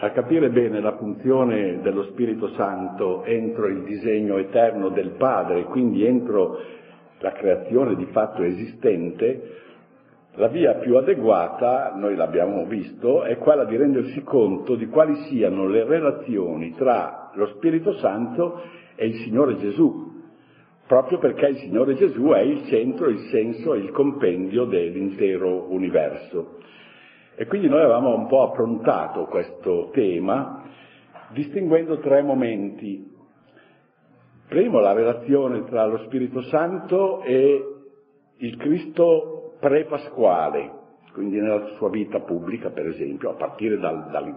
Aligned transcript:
a 0.00 0.10
capire 0.10 0.50
bene 0.50 0.80
la 0.80 0.96
funzione 0.96 1.80
dello 1.80 2.04
Spirito 2.04 2.50
Santo 2.50 3.24
entro 3.24 3.66
il 3.66 3.82
disegno 3.82 4.38
eterno 4.38 4.90
del 4.90 5.10
Padre, 5.16 5.64
quindi 5.64 6.04
entro 6.04 6.60
la 7.18 7.32
creazione 7.32 7.96
di 7.96 8.06
fatto 8.12 8.42
esistente, 8.42 9.56
la 10.34 10.46
via 10.46 10.74
più 10.74 10.96
adeguata, 10.96 11.94
noi 11.96 12.14
l'abbiamo 12.14 12.64
visto, 12.66 13.24
è 13.24 13.38
quella 13.38 13.64
di 13.64 13.76
rendersi 13.76 14.22
conto 14.22 14.76
di 14.76 14.86
quali 14.86 15.16
siano 15.28 15.66
le 15.66 15.82
relazioni 15.82 16.74
tra 16.76 17.32
lo 17.34 17.46
Spirito 17.56 17.94
Santo 17.94 18.62
e 18.94 19.04
il 19.04 19.14
Signore 19.24 19.56
Gesù, 19.56 20.12
proprio 20.86 21.18
perché 21.18 21.48
il 21.48 21.56
Signore 21.56 21.96
Gesù 21.96 22.28
è 22.28 22.40
il 22.40 22.66
centro, 22.66 23.08
il 23.08 23.18
senso 23.30 23.74
e 23.74 23.78
il 23.78 23.90
compendio 23.90 24.64
dell'intero 24.64 25.72
universo. 25.72 26.58
E 27.40 27.46
quindi 27.46 27.68
noi 27.68 27.82
avevamo 27.82 28.16
un 28.16 28.26
po' 28.26 28.42
approntato 28.42 29.26
questo 29.26 29.90
tema 29.92 30.64
distinguendo 31.28 32.00
tre 32.00 32.20
momenti. 32.20 33.14
Primo, 34.48 34.80
la 34.80 34.92
relazione 34.92 35.62
tra 35.66 35.86
lo 35.86 35.98
Spirito 35.98 36.42
Santo 36.42 37.22
e 37.22 37.64
il 38.38 38.56
Cristo 38.56 39.54
pre-pasquale, 39.60 40.72
quindi 41.12 41.38
nella 41.38 41.64
sua 41.76 41.90
vita 41.90 42.18
pubblica, 42.18 42.70
per 42.70 42.88
esempio, 42.88 43.30
a 43.30 43.34
partire 43.34 43.78
dal, 43.78 44.10
dal, 44.10 44.34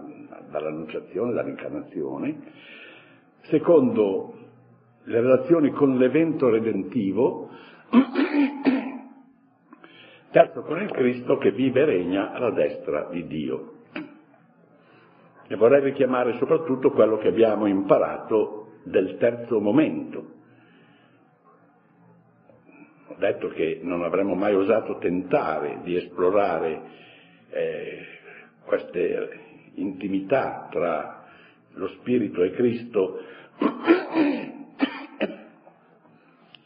dall'annunciazione, 0.52 1.32
dall'incarnazione. 1.32 2.38
Secondo, 3.48 4.34
le 5.02 5.20
relazioni 5.20 5.70
con 5.70 5.96
l'evento 5.96 6.48
redentivo. 6.48 7.48
Terzo, 10.32 10.62
con 10.62 10.80
il 10.80 10.90
Cristo 10.90 11.36
che 11.36 11.52
vive 11.52 11.82
e 11.82 11.84
regna 11.84 12.32
alla 12.32 12.50
destra 12.50 13.06
di 13.10 13.26
Dio. 13.26 13.74
E 15.46 15.54
vorrei 15.56 15.82
richiamare 15.82 16.38
soprattutto 16.38 16.90
quello 16.90 17.18
che 17.18 17.28
abbiamo 17.28 17.66
imparato 17.66 18.78
del 18.84 19.18
terzo 19.18 19.60
momento. 19.60 20.30
Ho 23.08 23.16
detto 23.18 23.48
che 23.48 23.80
non 23.82 24.02
avremmo 24.02 24.34
mai 24.34 24.54
osato 24.54 24.96
tentare 24.96 25.80
di 25.82 25.96
esplorare 25.96 26.80
eh, 27.50 28.06
queste 28.64 29.38
intimità 29.74 30.68
tra 30.70 31.26
lo 31.74 31.88
Spirito 31.88 32.42
e 32.42 32.52
Cristo 32.52 33.20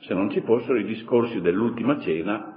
se 0.03 0.15
non 0.15 0.31
ci 0.31 0.41
fossero 0.43 0.79
i 0.79 0.85
discorsi 0.85 1.41
dell'ultima 1.41 1.99
cena 1.99 2.55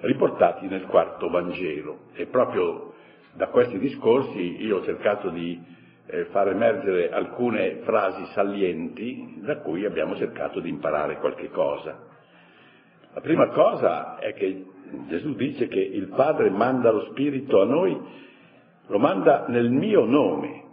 riportati 0.00 0.66
nel 0.66 0.86
quarto 0.86 1.28
Vangelo. 1.28 2.06
E 2.12 2.26
proprio 2.26 2.94
da 3.32 3.48
questi 3.48 3.78
discorsi 3.78 4.62
io 4.62 4.78
ho 4.78 4.84
cercato 4.84 5.30
di 5.30 5.60
eh, 6.06 6.24
far 6.26 6.48
emergere 6.48 7.10
alcune 7.10 7.80
frasi 7.82 8.24
salienti 8.32 9.40
da 9.42 9.58
cui 9.58 9.84
abbiamo 9.84 10.16
cercato 10.16 10.60
di 10.60 10.68
imparare 10.68 11.18
qualche 11.18 11.50
cosa. 11.50 12.06
La 13.12 13.20
prima 13.20 13.48
cosa 13.48 14.18
è 14.18 14.32
che 14.34 14.64
Gesù 15.08 15.34
dice 15.34 15.68
che 15.68 15.80
il 15.80 16.08
Padre 16.08 16.50
manda 16.50 16.90
lo 16.90 17.06
Spirito 17.10 17.60
a 17.60 17.64
noi, 17.64 17.98
lo 18.86 18.98
manda 18.98 19.46
nel 19.48 19.70
mio 19.70 20.04
nome. 20.04 20.64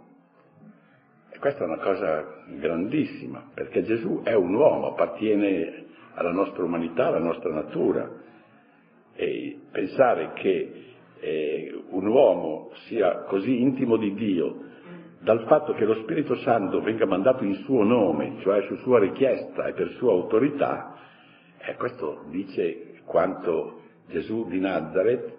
E 1.30 1.38
questa 1.38 1.64
è 1.64 1.66
una 1.66 1.78
cosa 1.78 2.44
grandissima, 2.46 3.50
perché 3.52 3.82
Gesù 3.82 4.22
è 4.22 4.32
un 4.32 4.54
uomo, 4.54 4.88
appartiene 4.88 5.84
alla 6.14 6.32
nostra 6.32 6.64
umanità, 6.64 7.08
alla 7.08 7.18
nostra 7.18 7.52
natura 7.52 8.24
e 9.16 9.58
pensare 9.72 10.32
che 10.34 10.72
eh, 11.18 11.82
un 11.90 12.06
uomo 12.06 12.70
sia 12.86 13.22
così 13.22 13.60
intimo 13.60 13.96
di 13.96 14.14
Dio 14.14 14.64
dal 15.20 15.44
fatto 15.46 15.72
che 15.72 15.84
lo 15.84 15.94
Spirito 16.02 16.36
Santo 16.36 16.80
venga 16.82 17.04
mandato 17.04 17.42
in 17.42 17.54
suo 17.64 17.82
nome, 17.82 18.36
cioè 18.42 18.62
su 18.62 18.76
sua 18.76 19.00
richiesta 19.00 19.66
e 19.66 19.72
per 19.72 19.90
sua 19.92 20.12
autorità, 20.12 20.94
eh, 21.58 21.74
questo 21.74 22.24
dice 22.28 23.00
quanto 23.04 23.80
Gesù 24.08 24.46
di 24.48 24.60
Nazareth, 24.60 25.36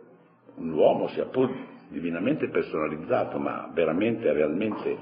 un 0.55 0.73
uomo 0.73 1.07
sia 1.09 1.25
pur 1.25 1.49
divinamente 1.89 2.49
personalizzato, 2.49 3.37
ma 3.37 3.69
veramente, 3.73 4.31
realmente 4.33 4.97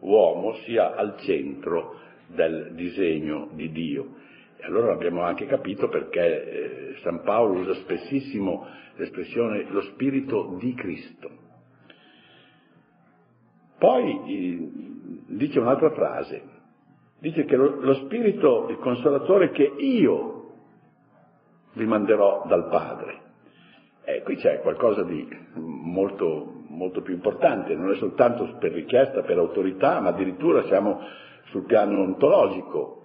uomo, 0.00 0.54
sia 0.64 0.94
al 0.94 1.16
centro 1.20 2.00
del 2.26 2.72
disegno 2.74 3.48
di 3.52 3.70
Dio. 3.70 4.06
E 4.56 4.64
allora 4.64 4.92
abbiamo 4.92 5.22
anche 5.22 5.46
capito 5.46 5.88
perché 5.88 6.20
eh, 6.20 6.96
San 7.02 7.22
Paolo 7.22 7.60
usa 7.60 7.74
spessissimo 7.74 8.66
l'espressione 8.96 9.66
lo 9.68 9.82
spirito 9.82 10.56
di 10.58 10.74
Cristo. 10.74 11.30
Poi 13.78 14.20
eh, 14.26 14.70
dice 15.26 15.58
un'altra 15.60 15.90
frase, 15.90 16.42
dice 17.18 17.44
che 17.44 17.56
lo, 17.56 17.80
lo 17.80 17.94
spirito, 17.94 18.66
il 18.70 18.78
consolatore 18.78 19.50
che 19.50 19.64
io 19.78 20.36
vi 21.74 21.84
manderò 21.84 22.44
dal 22.46 22.68
Padre. 22.68 23.24
E 24.04 24.22
qui 24.22 24.36
c'è 24.36 24.60
qualcosa 24.60 25.02
di 25.02 25.28
molto, 25.54 26.62
molto 26.68 27.02
più 27.02 27.12
importante, 27.12 27.74
non 27.74 27.90
è 27.90 27.96
soltanto 27.96 28.56
per 28.58 28.72
richiesta, 28.72 29.22
per 29.22 29.36
autorità, 29.36 30.00
ma 30.00 30.10
addirittura 30.10 30.62
siamo 30.64 31.00
sul 31.46 31.64
piano 31.64 32.00
ontologico, 32.02 32.95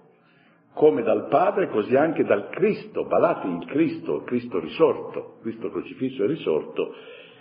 come 0.74 1.02
dal 1.02 1.28
Padre, 1.28 1.68
così 1.68 1.94
anche 1.96 2.24
dal 2.24 2.48
Cristo, 2.48 3.04
badate 3.04 3.46
il 3.46 3.64
Cristo, 3.66 4.16
il 4.16 4.24
Cristo 4.24 4.58
risorto, 4.58 5.38
Cristo 5.42 5.70
crocifisso 5.70 6.24
e 6.24 6.26
risorto, 6.26 6.94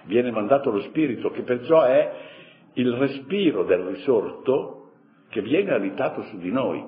viene 0.06 0.32
mandato 0.32 0.70
lo 0.70 0.82
Spirito, 0.82 1.30
che 1.32 1.44
perciò 1.44 1.84
è 1.84 2.12
il 2.74 2.92
respiro 2.94 3.64
del 3.64 3.82
risorto 3.84 4.90
che 5.30 5.42
viene 5.42 5.74
abitato 5.74 6.24
su 6.24 6.38
di 6.38 6.52
noi. 6.52 6.84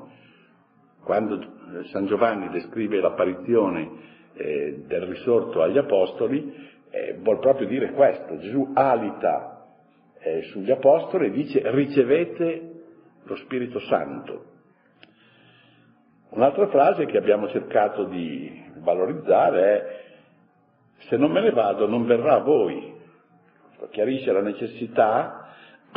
Quando 1.04 1.40
eh, 1.40 1.84
San 1.86 2.08
Giovanni 2.08 2.50
descrive 2.50 3.00
l'apparizione 3.00 3.90
eh, 4.34 4.84
del 4.86 5.02
risorto 5.04 5.62
agli 5.62 5.78
Apostoli, 5.78 6.54
eh, 6.90 7.18
vuol 7.22 7.40
proprio 7.40 7.68
dire 7.68 7.92
questo, 7.94 8.38
Gesù 8.38 8.72
alita 8.74 9.66
eh, 10.20 10.42
sugli 10.44 10.72
Apostoli 10.72 11.28
e 11.28 11.32
dice 11.32 11.62
ricevete 11.72 12.72
lo 13.24 13.36
Spirito 13.38 13.80
Santo. 13.80 14.52
Un'altra 16.34 16.68
frase 16.68 17.06
che 17.06 17.18
abbiamo 17.18 17.48
cercato 17.50 18.06
di 18.06 18.64
valorizzare 18.80 19.62
è 19.62 20.04
se 21.08 21.16
non 21.16 21.32
me 21.32 21.42
ne 21.42 21.52
vado 21.52 21.88
non 21.88 22.08
verrà 22.08 22.36
a 22.36 22.40
voi. 22.40 22.92
Chiarisce 23.92 24.32
la 24.32 24.42
necessità 24.42 25.54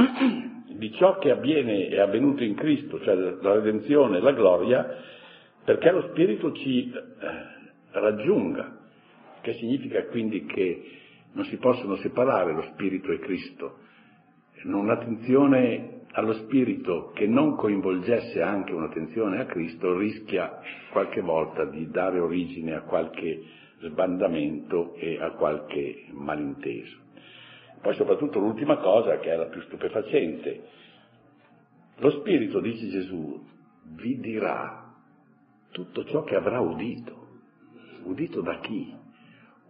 di 0.69 0.92
ciò 0.92 1.16
che 1.16 1.30
avviene 1.30 1.86
e 1.86 1.97
è 1.97 2.00
avvenuto 2.00 2.44
in 2.44 2.54
Cristo, 2.54 3.00
cioè 3.00 3.14
la 3.14 3.54
redenzione 3.54 4.19
e 4.19 4.20
la 4.20 4.32
gloria, 4.32 4.86
perché 5.64 5.91
lo 5.91 6.02
Spirito 6.10 6.53
ci 6.53 6.92
eh, 6.92 7.03
raggiunga, 7.92 8.76
che 9.41 9.54
significa 9.54 10.04
quindi 10.04 10.44
che 10.44 10.82
non 11.32 11.47
si 11.47 11.56
possono 11.56 11.97
separare 11.97 12.53
lo 12.53 12.62
Spirito 12.72 13.10
e 13.10 13.20
Cristo. 13.20 13.78
Un'attenzione 14.64 15.95
allo 16.16 16.32
spirito 16.32 17.10
che 17.15 17.27
non 17.27 17.56
coinvolgesse 17.56 18.41
anche 18.41 18.72
un'attenzione 18.72 19.38
a 19.38 19.44
Cristo 19.44 19.99
rischia 19.99 20.60
qualche 20.91 21.21
volta 21.21 21.66
di 21.66 21.91
dare 21.91 22.19
origine 22.19 22.75
a 22.75 22.82
qualche 22.82 23.43
sbandamento 23.81 24.94
e 24.94 25.21
a 25.21 25.32
qualche 25.32 26.06
malinteso. 26.12 26.97
Poi 27.82 27.94
soprattutto 27.97 28.38
l'ultima 28.38 28.78
cosa 28.78 29.19
che 29.19 29.31
è 29.31 29.37
la 29.37 29.44
più 29.47 29.60
stupefacente. 29.62 30.62
Lo 31.99 32.10
spirito, 32.12 32.60
dice 32.60 32.88
Gesù, 32.88 33.44
vi 33.97 34.19
dirà 34.19 34.94
tutto 35.71 36.03
ciò 36.06 36.22
che 36.22 36.34
avrà 36.34 36.60
udito. 36.60 37.25
Udito 38.04 38.41
da 38.41 38.59
chi? 38.60 38.91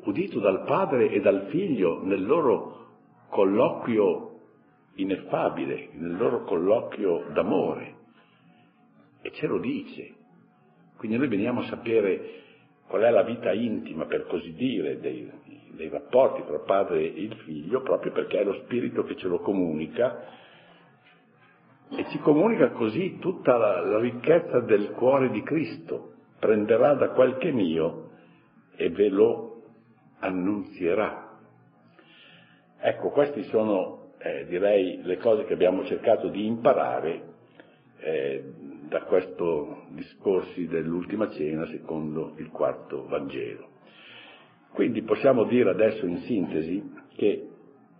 Udito 0.04 0.38
dal 0.38 0.62
padre 0.62 1.10
e 1.10 1.20
dal 1.20 1.48
figlio 1.48 2.04
nel 2.04 2.24
loro 2.24 2.74
colloquio 3.30 4.25
ineffabile 4.96 5.90
nel 5.92 6.16
loro 6.16 6.44
colloquio 6.44 7.26
d'amore 7.32 7.94
e 9.22 9.32
ce 9.32 9.46
lo 9.46 9.58
dice. 9.58 10.14
Quindi 10.96 11.16
noi 11.16 11.28
veniamo 11.28 11.60
a 11.60 11.64
sapere 11.64 12.44
qual 12.86 13.02
è 13.02 13.10
la 13.10 13.22
vita 13.22 13.52
intima, 13.52 14.06
per 14.06 14.26
così 14.26 14.52
dire, 14.52 15.00
dei, 15.00 15.30
dei 15.70 15.88
rapporti 15.88 16.44
tra 16.46 16.58
padre 16.60 17.00
e 17.00 17.20
il 17.20 17.34
figlio, 17.44 17.82
proprio 17.82 18.12
perché 18.12 18.40
è 18.40 18.44
lo 18.44 18.54
Spirito 18.64 19.02
che 19.02 19.16
ce 19.16 19.28
lo 19.28 19.40
comunica 19.40 20.44
e 21.88 22.04
ci 22.08 22.18
comunica 22.18 22.70
così 22.70 23.18
tutta 23.18 23.56
la, 23.56 23.80
la 23.80 23.98
ricchezza 23.98 24.60
del 24.60 24.90
cuore 24.92 25.30
di 25.30 25.42
Cristo. 25.42 26.12
Prenderà 26.38 26.94
da 26.94 27.10
quel 27.10 27.36
che 27.38 27.48
è 27.48 27.52
mio 27.52 28.10
e 28.76 28.90
ve 28.90 29.08
lo 29.08 29.62
annunzierà. 30.20 31.38
Ecco, 32.78 33.10
questi 33.10 33.42
sono 33.44 34.05
eh, 34.26 34.46
direi, 34.46 35.00
le 35.02 35.18
cose 35.18 35.44
che 35.44 35.52
abbiamo 35.52 35.84
cercato 35.84 36.28
di 36.28 36.44
imparare 36.46 37.22
eh, 37.98 38.44
da 38.88 39.02
questi 39.02 39.34
discorsi 39.90 40.66
dell'ultima 40.66 41.30
cena 41.30 41.66
secondo 41.66 42.32
il 42.36 42.50
quarto 42.50 43.06
Vangelo. 43.06 43.68
Quindi 44.72 45.02
possiamo 45.02 45.44
dire 45.44 45.70
adesso 45.70 46.04
in 46.06 46.18
sintesi 46.22 46.92
che 47.16 47.48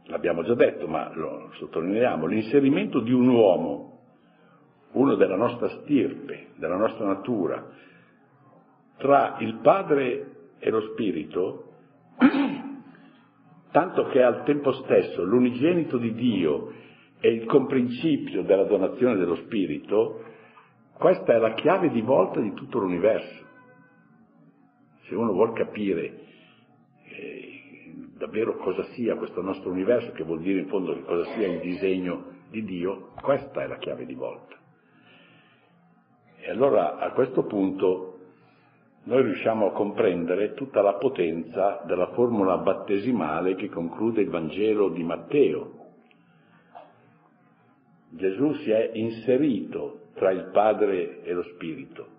l'abbiamo 0.05 0.43
già 0.43 0.55
detto, 0.55 0.87
ma 0.87 1.11
lo 1.15 1.51
sottolineiamo, 1.55 2.27
l'inserimento 2.27 3.01
di 3.01 3.13
un 3.13 3.29
uomo, 3.29 4.01
uno 4.93 5.15
della 5.15 5.37
nostra 5.37 5.69
stirpe, 5.81 6.49
della 6.57 6.77
nostra 6.77 7.07
natura, 7.07 7.65
tra 8.99 9.37
il 9.41 9.59
Padre 9.63 10.27
e 10.59 10.71
lo 10.71 10.81
Spirito, 10.93 11.73
tanto 13.71 14.05
che 14.07 14.23
al 14.23 14.45
tempo 14.45 14.73
stesso 14.73 15.23
l'unigenito 15.23 15.99
di 15.99 16.15
Dio 16.15 16.73
è 17.19 17.27
il 17.27 17.47
comprincipio 17.47 18.43
della 18.43 18.65
donazione 18.65 19.17
dello 19.17 19.37
Spirito, 19.37 20.23
questa 20.95 21.35
è 21.35 21.39
la 21.39 21.55
chiave 21.55 21.91
di 21.91 22.01
volta 22.01 22.41
di 22.41 22.53
tutto 22.55 22.79
l'universo. 22.79 23.45
Se 25.07 25.15
uno 25.15 25.33
vuole 25.33 25.53
capire 25.53 26.21
eh, 27.05 27.57
davvero 28.17 28.57
cosa 28.57 28.83
sia 28.95 29.17
questo 29.17 29.43
nostro 29.43 29.71
universo, 29.71 30.13
che 30.13 30.25
vuol 30.25 30.41
dire 30.41 30.61
in 30.61 30.69
fondo 30.69 30.95
che 30.95 31.03
cosa 31.03 31.25
sia 31.33 31.47
il 31.47 31.61
disegno 31.61 32.35
di 32.51 32.65
Dio, 32.65 33.13
questa 33.21 33.63
è 33.63 33.67
la 33.67 33.79
chiave 33.79 34.07
di 34.07 34.15
volta. 34.15 34.57
E 36.39 36.51
allora 36.51 36.99
a 36.99 37.13
questo 37.13 37.45
punto 37.45 38.16
noi 39.07 39.23
riusciamo 39.23 39.67
a 39.67 39.73
comprendere 39.73 40.55
tutta 40.55 40.83
la 40.83 40.95
potenza 40.95 41.81
della 41.87 42.09
formula 42.09 42.57
battesimale 42.59 43.55
che 43.55 43.69
conclude 43.69 44.21
il 44.21 44.31
Vangelo 44.31 44.89
di 44.89 45.05
Matteo. 45.05 45.75
Gesù 48.11 48.53
si 48.55 48.71
è 48.71 48.91
inserito 48.95 50.09
tra 50.15 50.33
il 50.33 50.51
Padre 50.53 51.23
e 51.23 51.33
lo 51.33 51.45
Spirito. 51.45 52.15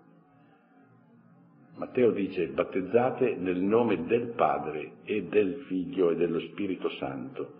Matteo 1.76 2.10
dice 2.10 2.46
battezzate 2.48 3.34
nel 3.36 3.60
nome 3.60 4.06
del 4.06 4.32
Padre 4.34 4.92
e 5.04 5.24
del 5.24 5.64
Figlio 5.66 6.10
e 6.10 6.16
dello 6.16 6.40
Spirito 6.40 6.88
Santo. 6.92 7.52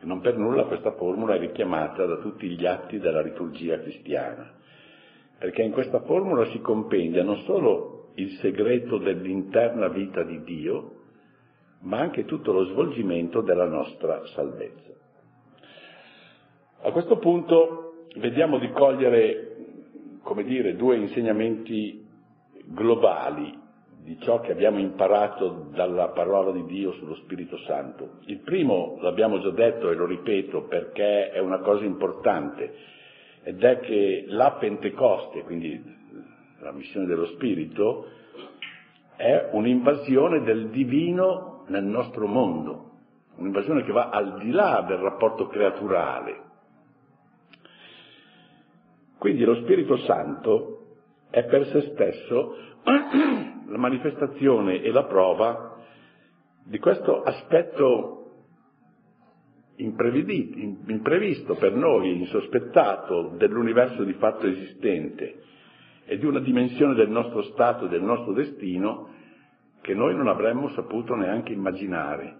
E 0.00 0.06
non 0.06 0.20
per 0.20 0.38
nulla 0.38 0.64
questa 0.64 0.92
formula 0.92 1.34
è 1.34 1.38
richiamata 1.38 2.06
da 2.06 2.16
tutti 2.16 2.48
gli 2.48 2.64
atti 2.64 2.98
della 2.98 3.20
liturgia 3.20 3.78
cristiana, 3.78 4.54
perché 5.38 5.60
in 5.60 5.72
questa 5.72 6.00
formula 6.00 6.46
si 6.46 6.60
compendia 6.60 7.22
non 7.22 7.36
solo 7.40 7.93
il 8.14 8.30
segreto 8.40 8.98
dell'interna 8.98 9.88
vita 9.88 10.22
di 10.22 10.42
Dio, 10.42 10.92
ma 11.80 11.98
anche 11.98 12.24
tutto 12.24 12.52
lo 12.52 12.64
svolgimento 12.66 13.40
della 13.40 13.66
nostra 13.66 14.24
salvezza. 14.28 14.92
A 16.82 16.90
questo 16.92 17.18
punto 17.18 18.06
vediamo 18.16 18.58
di 18.58 18.70
cogliere, 18.70 19.56
come 20.22 20.44
dire, 20.44 20.76
due 20.76 20.96
insegnamenti 20.96 22.06
globali 22.66 23.62
di 24.04 24.18
ciò 24.20 24.40
che 24.40 24.52
abbiamo 24.52 24.78
imparato 24.78 25.68
dalla 25.72 26.08
parola 26.08 26.52
di 26.52 26.66
Dio 26.66 26.92
sullo 26.92 27.14
Spirito 27.16 27.56
Santo. 27.58 28.18
Il 28.26 28.40
primo, 28.40 28.98
l'abbiamo 29.00 29.40
già 29.40 29.50
detto 29.50 29.90
e 29.90 29.94
lo 29.94 30.04
ripeto 30.04 30.64
perché 30.64 31.30
è 31.30 31.38
una 31.38 31.60
cosa 31.60 31.84
importante, 31.84 32.74
ed 33.42 33.62
è 33.62 33.80
che 33.80 34.24
la 34.28 34.52
Pentecoste, 34.60 35.42
quindi 35.42 35.82
la 36.64 36.72
missione 36.72 37.04
dello 37.06 37.26
Spirito, 37.26 38.08
è 39.16 39.50
un'invasione 39.52 40.42
del 40.42 40.70
divino 40.70 41.64
nel 41.68 41.84
nostro 41.84 42.26
mondo, 42.26 42.90
un'invasione 43.36 43.84
che 43.84 43.92
va 43.92 44.08
al 44.08 44.38
di 44.38 44.50
là 44.50 44.82
del 44.88 44.96
rapporto 44.96 45.46
creaturale. 45.46 46.42
Quindi 49.18 49.44
lo 49.44 49.56
Spirito 49.56 49.98
Santo 49.98 50.86
è 51.30 51.44
per 51.44 51.66
se 51.66 51.92
stesso 51.92 52.56
la 52.82 53.78
manifestazione 53.78 54.80
e 54.80 54.90
la 54.90 55.04
prova 55.04 55.76
di 56.64 56.78
questo 56.78 57.22
aspetto 57.22 58.20
imprevisto 59.76 61.56
per 61.56 61.74
noi, 61.74 62.16
insospettato 62.16 63.34
dell'universo 63.36 64.02
di 64.04 64.14
fatto 64.14 64.46
esistente, 64.46 65.42
e 66.06 66.18
di 66.18 66.26
una 66.26 66.40
dimensione 66.40 66.94
del 66.94 67.08
nostro 67.08 67.42
stato, 67.42 67.86
del 67.86 68.02
nostro 68.02 68.32
destino, 68.32 69.08
che 69.80 69.94
noi 69.94 70.14
non 70.14 70.28
avremmo 70.28 70.68
saputo 70.70 71.14
neanche 71.14 71.52
immaginare. 71.52 72.38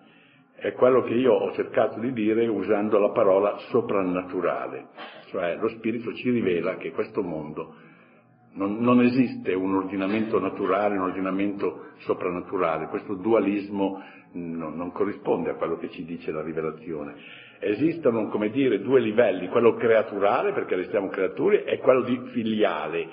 È 0.56 0.72
quello 0.72 1.02
che 1.02 1.14
io 1.14 1.32
ho 1.32 1.52
cercato 1.52 1.98
di 1.98 2.12
dire 2.12 2.46
usando 2.46 2.98
la 2.98 3.10
parola 3.10 3.56
soprannaturale, 3.70 4.88
cioè 5.26 5.56
lo 5.56 5.68
Spirito 5.68 6.12
ci 6.14 6.30
rivela 6.30 6.76
che 6.76 6.92
questo 6.92 7.22
mondo 7.22 7.74
non, 8.52 8.78
non 8.78 9.02
esiste 9.02 9.52
un 9.52 9.74
ordinamento 9.74 10.38
naturale, 10.38 10.96
un 10.96 11.04
ordinamento 11.04 11.90
soprannaturale, 11.98 12.86
questo 12.86 13.14
dualismo 13.14 14.00
non, 14.32 14.74
non 14.76 14.92
corrisponde 14.92 15.50
a 15.50 15.54
quello 15.54 15.76
che 15.76 15.90
ci 15.90 16.04
dice 16.04 16.30
la 16.30 16.42
rivelazione 16.42 17.14
esistono, 17.58 18.28
come 18.28 18.50
dire, 18.50 18.80
due 18.80 19.00
livelli, 19.00 19.48
quello 19.48 19.74
creaturale, 19.74 20.52
perché 20.52 20.76
restiamo 20.76 21.08
creature, 21.08 21.64
e 21.64 21.78
quello 21.78 22.02
di 22.02 22.18
filiale, 22.32 23.08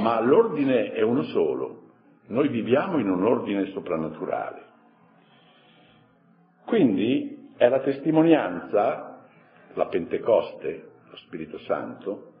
ma 0.00 0.20
l'ordine 0.20 0.92
è 0.92 1.02
uno 1.02 1.22
solo. 1.24 1.80
Noi 2.28 2.48
viviamo 2.48 2.98
in 2.98 3.10
un 3.10 3.24
ordine 3.24 3.66
soprannaturale. 3.66 4.70
Quindi 6.64 7.50
è 7.56 7.68
la 7.68 7.80
testimonianza, 7.80 9.26
la 9.74 9.86
Pentecoste, 9.86 10.90
lo 11.10 11.16
Spirito 11.16 11.58
Santo, 11.58 12.32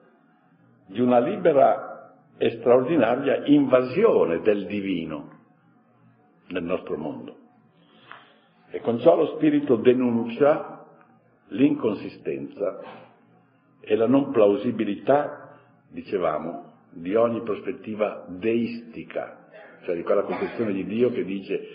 di 0.86 1.00
una 1.00 1.18
libera 1.18 2.14
e 2.38 2.50
straordinaria 2.58 3.44
invasione 3.44 4.40
del 4.40 4.66
divino 4.66 5.40
nel 6.48 6.64
nostro 6.64 6.96
mondo. 6.96 7.36
E 8.70 8.80
con 8.80 8.98
ciò 9.00 9.16
lo 9.16 9.36
Spirito 9.36 9.76
denuncia 9.76 10.71
l'inconsistenza 11.52 12.80
e 13.80 13.96
la 13.96 14.06
non 14.06 14.30
plausibilità, 14.30 15.58
dicevamo, 15.88 16.70
di 16.90 17.14
ogni 17.14 17.42
prospettiva 17.42 18.24
deistica, 18.28 19.48
cioè 19.84 19.96
di 19.96 20.02
quella 20.02 20.22
concezione 20.22 20.72
di 20.72 20.84
Dio 20.84 21.10
che 21.10 21.24
dice 21.24 21.68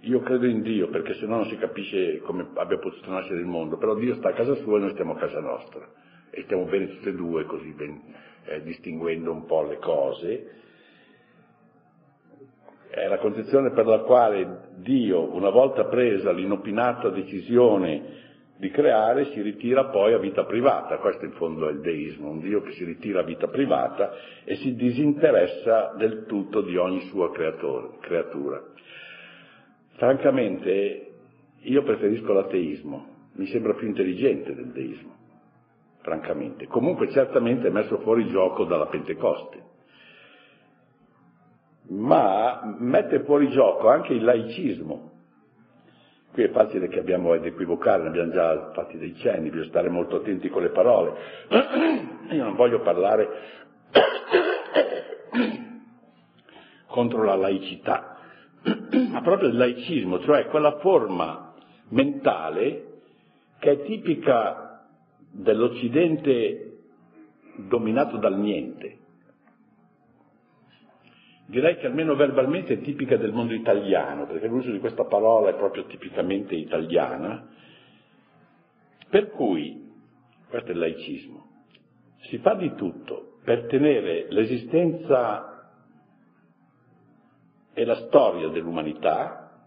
io 0.00 0.20
credo 0.20 0.46
in 0.46 0.62
Dio 0.62 0.88
perché 0.88 1.14
se 1.14 1.26
no 1.26 1.36
non 1.36 1.46
si 1.46 1.56
capisce 1.56 2.18
come 2.22 2.48
abbia 2.54 2.78
potuto 2.78 3.10
nascere 3.10 3.38
il 3.38 3.46
mondo, 3.46 3.76
però 3.76 3.94
Dio 3.94 4.16
sta 4.16 4.30
a 4.30 4.32
casa 4.32 4.54
sua 4.56 4.78
e 4.78 4.80
noi 4.80 4.90
stiamo 4.90 5.12
a 5.12 5.16
casa 5.16 5.40
nostra 5.40 5.86
e 6.30 6.42
stiamo 6.42 6.64
bene 6.64 6.88
tutte 6.88 7.10
e 7.10 7.14
due 7.14 7.44
così 7.44 7.70
ben, 7.72 8.00
eh, 8.46 8.62
distinguendo 8.62 9.30
un 9.30 9.44
po' 9.44 9.62
le 9.62 9.78
cose. 9.78 10.50
È 12.88 13.06
la 13.06 13.18
concezione 13.18 13.70
per 13.70 13.86
la 13.86 14.00
quale 14.00 14.70
Dio, 14.76 15.32
una 15.34 15.50
volta 15.50 15.84
presa 15.84 16.32
l'inopinata 16.32 17.08
decisione 17.10 18.30
di 18.62 18.70
creare 18.70 19.32
si 19.32 19.42
ritira 19.42 19.86
poi 19.86 20.12
a 20.12 20.18
vita 20.18 20.44
privata, 20.44 20.98
questo 20.98 21.24
in 21.24 21.32
fondo 21.32 21.68
è 21.68 21.72
il 21.72 21.80
deismo, 21.80 22.30
un 22.30 22.38
Dio 22.38 22.62
che 22.62 22.70
si 22.74 22.84
ritira 22.84 23.18
a 23.18 23.24
vita 23.24 23.48
privata 23.48 24.12
e 24.44 24.54
si 24.54 24.76
disinteressa 24.76 25.94
del 25.96 26.26
tutto 26.26 26.60
di 26.60 26.76
ogni 26.76 27.00
sua 27.08 27.32
creatura. 27.32 28.62
Francamente 29.96 31.10
io 31.58 31.82
preferisco 31.82 32.32
l'ateismo, 32.32 33.06
mi 33.32 33.46
sembra 33.46 33.74
più 33.74 33.88
intelligente 33.88 34.54
del 34.54 34.70
deismo, 34.70 35.12
francamente. 36.02 36.68
Comunque 36.68 37.10
certamente 37.10 37.66
è 37.66 37.70
messo 37.72 37.98
fuori 37.98 38.28
gioco 38.28 38.62
dalla 38.62 38.86
Pentecoste, 38.86 39.60
ma 41.88 42.76
mette 42.78 43.24
fuori 43.24 43.48
gioco 43.48 43.88
anche 43.88 44.12
il 44.12 44.22
laicismo, 44.22 45.10
Qui 46.32 46.44
è 46.44 46.50
facile 46.50 46.88
che 46.88 46.98
abbiamo 46.98 47.32
ad 47.32 47.44
equivocare, 47.44 48.02
ne 48.02 48.08
abbiamo 48.08 48.32
già 48.32 48.70
fatti 48.72 48.96
dei 48.96 49.14
cenni, 49.16 49.50
bisogna 49.50 49.68
stare 49.68 49.90
molto 49.90 50.16
attenti 50.16 50.48
con 50.48 50.62
le 50.62 50.70
parole. 50.70 51.14
Io 52.30 52.44
non 52.44 52.54
voglio 52.54 52.80
parlare 52.80 53.28
contro 56.86 57.22
la 57.22 57.34
laicità, 57.34 58.16
ma 59.10 59.20
proprio 59.20 59.48
il 59.48 59.58
laicismo, 59.58 60.20
cioè 60.20 60.46
quella 60.46 60.78
forma 60.78 61.52
mentale 61.88 63.00
che 63.58 63.72
è 63.72 63.82
tipica 63.82 64.86
dell'Occidente 65.30 66.78
dominato 67.56 68.16
dal 68.16 68.38
niente, 68.38 69.00
direi 71.52 71.76
che 71.76 71.86
almeno 71.86 72.14
verbalmente 72.14 72.72
è 72.72 72.80
tipica 72.80 73.18
del 73.18 73.30
mondo 73.30 73.52
italiano, 73.52 74.24
perché 74.24 74.46
l'uso 74.46 74.70
di 74.70 74.78
questa 74.78 75.04
parola 75.04 75.50
è 75.50 75.54
proprio 75.54 75.84
tipicamente 75.84 76.54
italiana, 76.54 77.46
per 79.10 79.28
cui, 79.32 79.92
questo 80.48 80.70
è 80.70 80.72
il 80.72 80.78
laicismo, 80.78 81.50
si 82.22 82.38
fa 82.38 82.54
di 82.54 82.74
tutto 82.74 83.36
per 83.44 83.66
tenere 83.66 84.28
l'esistenza 84.30 85.68
e 87.74 87.84
la 87.84 87.96
storia 87.96 88.48
dell'umanità 88.48 89.66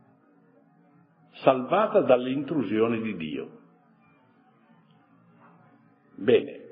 salvata 1.34 2.02
dalle 2.02 2.32
intrusioni 2.32 3.00
di 3.00 3.16
Dio. 3.16 3.50
Bene, 6.16 6.65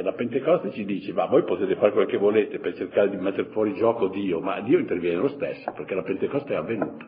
e 0.00 0.02
la 0.02 0.12
Pentecoste 0.12 0.70
ci 0.70 0.86
dice, 0.86 1.12
ma 1.12 1.26
voi 1.26 1.44
potete 1.44 1.76
fare 1.76 1.92
quello 1.92 2.08
che 2.08 2.16
volete 2.16 2.58
per 2.58 2.74
cercare 2.74 3.10
di 3.10 3.16
mettere 3.16 3.50
fuori 3.50 3.74
gioco 3.74 4.08
Dio, 4.08 4.40
ma 4.40 4.58
Dio 4.60 4.78
interviene 4.78 5.16
lo 5.16 5.28
stesso, 5.28 5.70
perché 5.72 5.94
la 5.94 6.02
Pentecoste 6.02 6.54
è 6.54 6.56
avvenuta. 6.56 7.06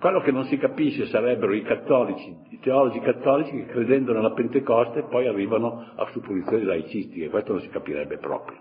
Quello 0.00 0.20
che 0.20 0.32
non 0.32 0.44
si 0.44 0.56
capisce 0.56 1.06
sarebbero 1.06 1.52
i 1.52 1.62
cattolici, 1.62 2.34
i 2.48 2.58
teologi 2.60 2.98
cattolici 3.00 3.50
che 3.50 3.66
credendo 3.66 4.14
nella 4.14 4.32
Pentecoste 4.32 5.02
poi 5.02 5.26
arrivano 5.26 5.92
a 5.96 6.08
supposizioni 6.12 6.64
laicistiche, 6.64 7.28
questo 7.28 7.52
non 7.52 7.60
si 7.60 7.68
capirebbe 7.68 8.16
proprio. 8.16 8.58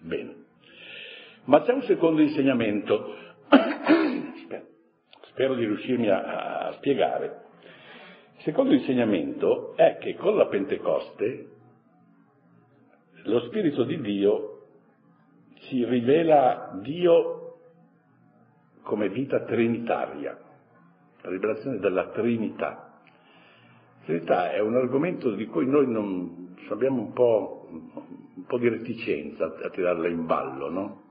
Bene. 0.00 0.34
Ma 1.44 1.62
c'è 1.62 1.72
un 1.72 1.82
secondo 1.82 2.20
insegnamento, 2.20 3.14
spero 5.28 5.54
di 5.54 5.64
riuscirmi 5.64 6.08
a, 6.08 6.66
a 6.66 6.72
spiegare. 6.72 7.41
Secondo 8.42 8.74
insegnamento 8.74 9.76
è 9.76 9.98
che 10.00 10.16
con 10.16 10.36
la 10.36 10.46
Pentecoste 10.46 11.46
lo 13.22 13.38
Spirito 13.42 13.84
di 13.84 14.00
Dio 14.00 14.62
ci 15.60 15.84
rivela 15.84 16.76
Dio 16.82 17.58
come 18.82 19.08
vita 19.10 19.44
trinitaria, 19.44 20.36
la 21.20 21.30
rivelazione 21.30 21.78
della 21.78 22.08
Trinità. 22.08 23.00
La 24.00 24.04
Trinità 24.06 24.50
è 24.50 24.58
un 24.58 24.74
argomento 24.74 25.30
di 25.30 25.46
cui 25.46 25.66
noi 25.66 25.86
non, 25.86 26.56
abbiamo 26.68 27.00
un 27.00 27.12
po', 27.12 27.68
un 27.70 28.44
po', 28.44 28.58
di 28.58 28.68
reticenza 28.68 29.44
a 29.44 29.70
tirarla 29.70 30.08
in 30.08 30.26
ballo, 30.26 30.68
no? 30.68 31.02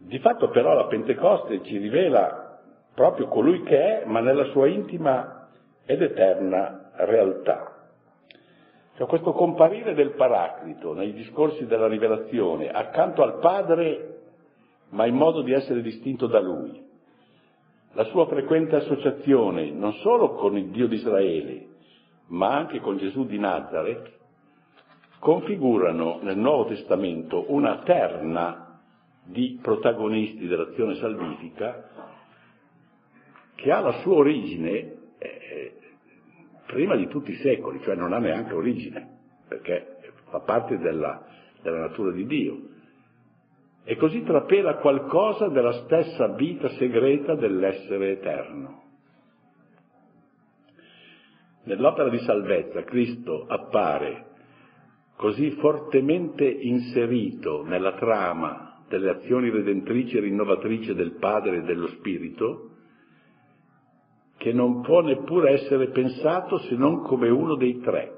Di 0.00 0.18
fatto 0.18 0.50
però 0.50 0.74
la 0.74 0.86
Pentecoste 0.88 1.62
ci 1.62 1.78
rivela 1.78 2.47
proprio 2.98 3.28
colui 3.28 3.62
che 3.62 4.00
è, 4.00 4.04
ma 4.06 4.18
nella 4.18 4.46
sua 4.46 4.66
intima 4.66 5.46
ed 5.86 6.02
eterna 6.02 6.90
realtà. 6.96 7.76
Cioè 8.96 9.06
questo 9.06 9.30
comparire 9.34 9.94
del 9.94 10.14
Paraclito 10.14 10.94
nei 10.94 11.12
discorsi 11.12 11.64
della 11.66 11.86
rivelazione 11.86 12.68
accanto 12.68 13.22
al 13.22 13.38
Padre 13.38 14.16
ma 14.88 15.06
in 15.06 15.14
modo 15.14 15.42
di 15.42 15.52
essere 15.52 15.80
distinto 15.80 16.26
da 16.26 16.40
lui. 16.40 16.86
La 17.92 18.02
sua 18.06 18.26
frequente 18.26 18.74
associazione 18.74 19.70
non 19.70 19.92
solo 19.92 20.34
con 20.34 20.56
il 20.56 20.70
Dio 20.70 20.88
di 20.88 20.96
Israele, 20.96 21.66
ma 22.30 22.56
anche 22.56 22.80
con 22.80 22.96
Gesù 22.96 23.26
di 23.26 23.38
Nazareth, 23.38 24.10
configurano 25.20 26.18
nel 26.22 26.36
Nuovo 26.36 26.64
Testamento 26.64 27.44
una 27.46 27.78
terna 27.84 28.80
di 29.22 29.56
protagonisti 29.62 30.48
dell'azione 30.48 30.96
salvifica 30.96 32.07
che 33.58 33.72
ha 33.72 33.80
la 33.80 33.98
sua 34.02 34.14
origine 34.14 34.94
eh, 35.18 35.72
prima 36.66 36.94
di 36.94 37.08
tutti 37.08 37.32
i 37.32 37.36
secoli, 37.36 37.80
cioè 37.82 37.96
non 37.96 38.12
ha 38.12 38.18
neanche 38.18 38.54
origine, 38.54 39.18
perché 39.48 39.96
fa 40.30 40.38
parte 40.40 40.78
della, 40.78 41.24
della 41.60 41.80
natura 41.80 42.12
di 42.12 42.24
Dio 42.24 42.60
e 43.82 43.96
così 43.96 44.22
trapela 44.22 44.76
qualcosa 44.76 45.48
della 45.48 45.72
stessa 45.72 46.28
vita 46.28 46.68
segreta 46.68 47.34
dell'essere 47.34 48.12
eterno. 48.12 48.82
Nell'opera 51.64 52.10
di 52.10 52.18
salvezza 52.18 52.84
Cristo 52.84 53.44
appare 53.48 54.26
così 55.16 55.50
fortemente 55.52 56.44
inserito 56.48 57.64
nella 57.64 57.94
trama 57.94 58.84
delle 58.88 59.10
azioni 59.10 59.50
redentrici 59.50 60.16
e 60.16 60.20
rinnovatrici 60.20 60.94
del 60.94 61.16
Padre 61.16 61.56
e 61.56 61.62
dello 61.62 61.88
Spirito, 61.88 62.76
che 64.38 64.52
non 64.52 64.80
può 64.80 65.02
neppure 65.02 65.52
essere 65.52 65.88
pensato 65.88 66.58
se 66.58 66.74
non 66.74 67.02
come 67.02 67.28
uno 67.28 67.56
dei 67.56 67.80
tre, 67.80 68.16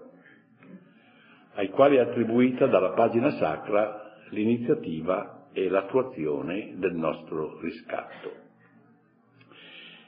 ai 1.55 1.71
quali 1.71 1.97
è 1.97 2.01
attribuita 2.01 2.67
dalla 2.67 2.91
pagina 2.91 3.31
sacra 3.33 4.13
l'iniziativa 4.31 5.49
e 5.53 5.69
l'attuazione 5.69 6.75
del 6.77 6.95
nostro 6.95 7.59
riscatto. 7.61 8.49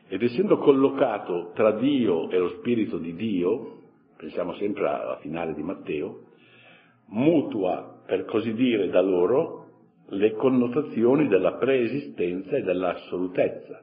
Ed 0.09 0.23
essendo 0.23 0.59
collocato 0.59 1.53
tra 1.55 1.73
Dio 1.73 2.31
e 2.31 2.39
lo 2.39 2.51
Spirito 2.59 2.99
di 2.99 3.15
Dio, 3.15 3.81
pensiamo 4.17 4.53
sempre 4.55 4.87
alla 4.87 5.17
finale 5.17 5.55
di 5.55 5.63
Matteo, 5.63 6.27
mutua, 7.07 8.03
per 8.07 8.27
così 8.27 8.53
dire, 8.53 8.89
da 8.89 9.01
loro 9.01 9.61
le 10.09 10.33
connotazioni 10.33 11.29
della 11.29 11.55
preesistenza 11.55 12.57
e 12.57 12.63
dell'assolutezza. 12.63 13.83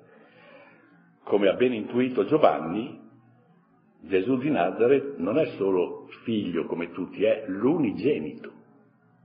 Come 1.29 1.47
ha 1.47 1.53
ben 1.53 1.73
intuito 1.73 2.25
Giovanni, 2.25 2.99
Gesù 4.01 4.39
di 4.39 4.49
Nazareth 4.49 5.17
non 5.17 5.37
è 5.37 5.45
solo 5.57 6.07
figlio 6.23 6.65
come 6.65 6.89
tutti, 6.89 7.23
è 7.23 7.43
l'unigenito 7.45 8.51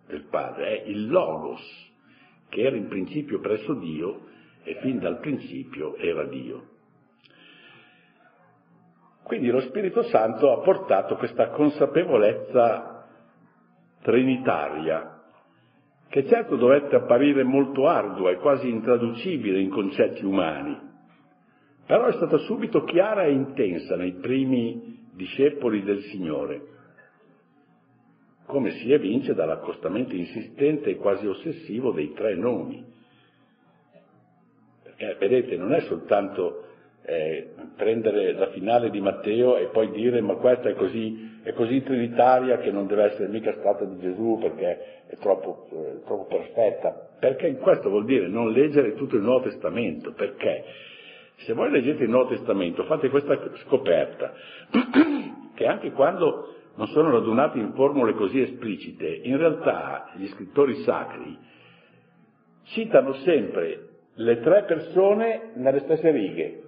del 0.06 0.24
Padre, 0.24 0.82
è 0.82 0.88
il 0.88 1.08
Logos, 1.08 1.62
che 2.50 2.60
era 2.60 2.76
in 2.76 2.88
principio 2.88 3.40
presso 3.40 3.72
Dio 3.72 4.20
e 4.64 4.74
fin 4.82 4.98
dal 4.98 5.18
principio 5.18 5.96
era 5.96 6.24
Dio. 6.24 6.72
Quindi 9.22 9.48
lo 9.48 9.60
Spirito 9.60 10.02
Santo 10.02 10.52
ha 10.52 10.62
portato 10.62 11.16
questa 11.16 11.48
consapevolezza 11.52 13.08
trinitaria, 14.02 15.22
che 16.10 16.26
certo 16.26 16.56
dovette 16.56 16.96
apparire 16.96 17.44
molto 17.44 17.88
ardua 17.88 18.30
e 18.30 18.36
quasi 18.36 18.68
intraducibile 18.68 19.58
in 19.58 19.70
concetti 19.70 20.22
umani, 20.22 20.92
però 21.86 22.06
è 22.06 22.12
stata 22.12 22.38
subito 22.38 22.84
chiara 22.84 23.24
e 23.24 23.32
intensa 23.32 23.96
nei 23.96 24.12
primi 24.12 25.08
discepoli 25.12 25.82
del 25.82 26.02
Signore 26.04 26.72
come 28.46 28.72
si 28.72 28.92
evince 28.92 29.34
dall'accostamento 29.34 30.14
insistente 30.14 30.90
e 30.90 30.96
quasi 30.96 31.26
ossessivo 31.26 31.92
dei 31.92 32.12
tre 32.12 32.34
nomi. 32.34 32.84
Perché, 34.82 35.16
vedete, 35.18 35.56
non 35.56 35.72
è 35.72 35.80
soltanto 35.80 36.62
eh, 37.06 37.48
prendere 37.76 38.32
la 38.32 38.48
finale 38.50 38.90
di 38.90 39.00
Matteo 39.00 39.56
e 39.56 39.66
poi 39.66 39.90
dire 39.90 40.20
ma 40.20 40.34
questa 40.36 40.68
è 40.68 40.74
così, 40.74 41.40
è 41.42 41.52
così 41.52 41.82
trinitaria 41.82 42.58
che 42.58 42.70
non 42.70 42.86
deve 42.86 43.04
essere 43.04 43.28
mica 43.28 43.52
stata 43.54 43.84
di 43.84 43.98
Gesù 43.98 44.38
perché 44.40 45.02
è 45.06 45.16
troppo, 45.16 45.66
eh, 45.70 46.02
troppo 46.04 46.26
perfetta. 46.26 47.08
Perché 47.18 47.56
questo 47.56 47.88
vuol 47.88 48.04
dire 48.04 48.28
non 48.28 48.52
leggere 48.52 48.94
tutto 48.94 49.16
il 49.16 49.22
Nuovo 49.22 49.44
Testamento, 49.48 50.12
perché 50.12 50.64
se 51.36 51.52
voi 51.52 51.70
leggete 51.70 52.04
il 52.04 52.10
Nuovo 52.10 52.28
Testamento 52.28 52.84
fate 52.84 53.08
questa 53.08 53.38
scoperta, 53.64 54.32
che 55.54 55.66
anche 55.66 55.92
quando 55.92 56.54
non 56.76 56.86
sono 56.88 57.10
radunati 57.10 57.58
in 57.58 57.72
formule 57.74 58.14
così 58.14 58.40
esplicite, 58.40 59.06
in 59.06 59.36
realtà 59.36 60.12
gli 60.16 60.26
scrittori 60.28 60.82
sacri 60.82 61.38
citano 62.64 63.12
sempre 63.24 63.88
le 64.14 64.40
tre 64.40 64.64
persone 64.64 65.52
nelle 65.54 65.80
stesse 65.80 66.10
righe. 66.10 66.60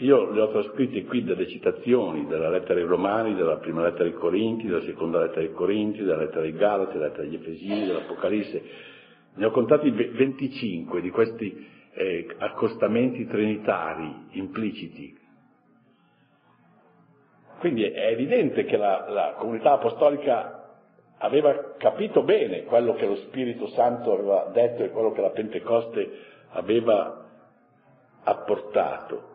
Io 0.00 0.30
le 0.30 0.40
ho 0.42 0.50
trascritte 0.50 1.04
qui 1.04 1.24
delle 1.24 1.48
citazioni 1.48 2.26
della 2.26 2.50
lettera 2.50 2.78
ai 2.78 2.86
Romani, 2.86 3.34
della 3.34 3.56
prima 3.56 3.82
lettera 3.82 4.04
ai 4.04 4.12
Corinti, 4.12 4.66
della 4.66 4.82
seconda 4.82 5.20
lettera 5.20 5.40
ai 5.40 5.52
Corinti, 5.52 6.02
della 6.02 6.18
lettera 6.18 6.42
ai 6.42 6.52
Galati, 6.52 6.92
della 6.92 7.06
lettera 7.06 7.22
agli 7.22 7.34
Efesini, 7.34 7.86
dell'Apocalisse. 7.86 8.62
Ne 9.36 9.44
ho 9.46 9.50
contati 9.50 9.90
25 9.90 11.00
di 11.00 11.08
questi 11.08 11.66
eh, 11.96 12.26
accostamenti 12.38 13.26
trinitari 13.26 14.28
impliciti 14.32 15.24
quindi 17.58 17.84
è 17.84 18.08
evidente 18.08 18.64
che 18.64 18.76
la, 18.76 19.08
la 19.08 19.34
comunità 19.38 19.72
apostolica 19.72 20.56
aveva 21.18 21.74
capito 21.78 22.22
bene 22.22 22.64
quello 22.64 22.94
che 22.94 23.06
lo 23.06 23.16
Spirito 23.16 23.68
Santo 23.68 24.12
aveva 24.12 24.50
detto 24.52 24.84
e 24.84 24.90
quello 24.90 25.12
che 25.12 25.22
la 25.22 25.30
Pentecoste 25.30 26.10
aveva 26.50 27.24
apportato, 28.24 29.34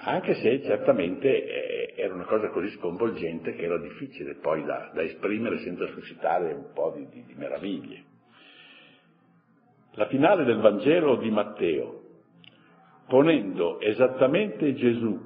anche 0.00 0.34
se 0.34 0.62
certamente 0.62 1.28
eh, 1.28 1.94
era 1.96 2.14
una 2.14 2.24
cosa 2.24 2.48
così 2.48 2.70
sconvolgente 2.78 3.54
che 3.54 3.64
era 3.64 3.78
difficile 3.78 4.34
poi 4.34 4.64
da, 4.64 4.90
da 4.94 5.02
esprimere 5.02 5.58
senza 5.58 5.86
suscitare 5.88 6.52
un 6.54 6.72
po' 6.72 6.92
di, 6.96 7.08
di, 7.08 7.24
di 7.26 7.34
meraviglie. 7.34 8.14
La 9.96 10.06
finale 10.08 10.44
del 10.44 10.58
Vangelo 10.58 11.16
di 11.16 11.30
Matteo, 11.30 12.02
ponendo 13.08 13.80
esattamente 13.80 14.74
Gesù 14.74 15.18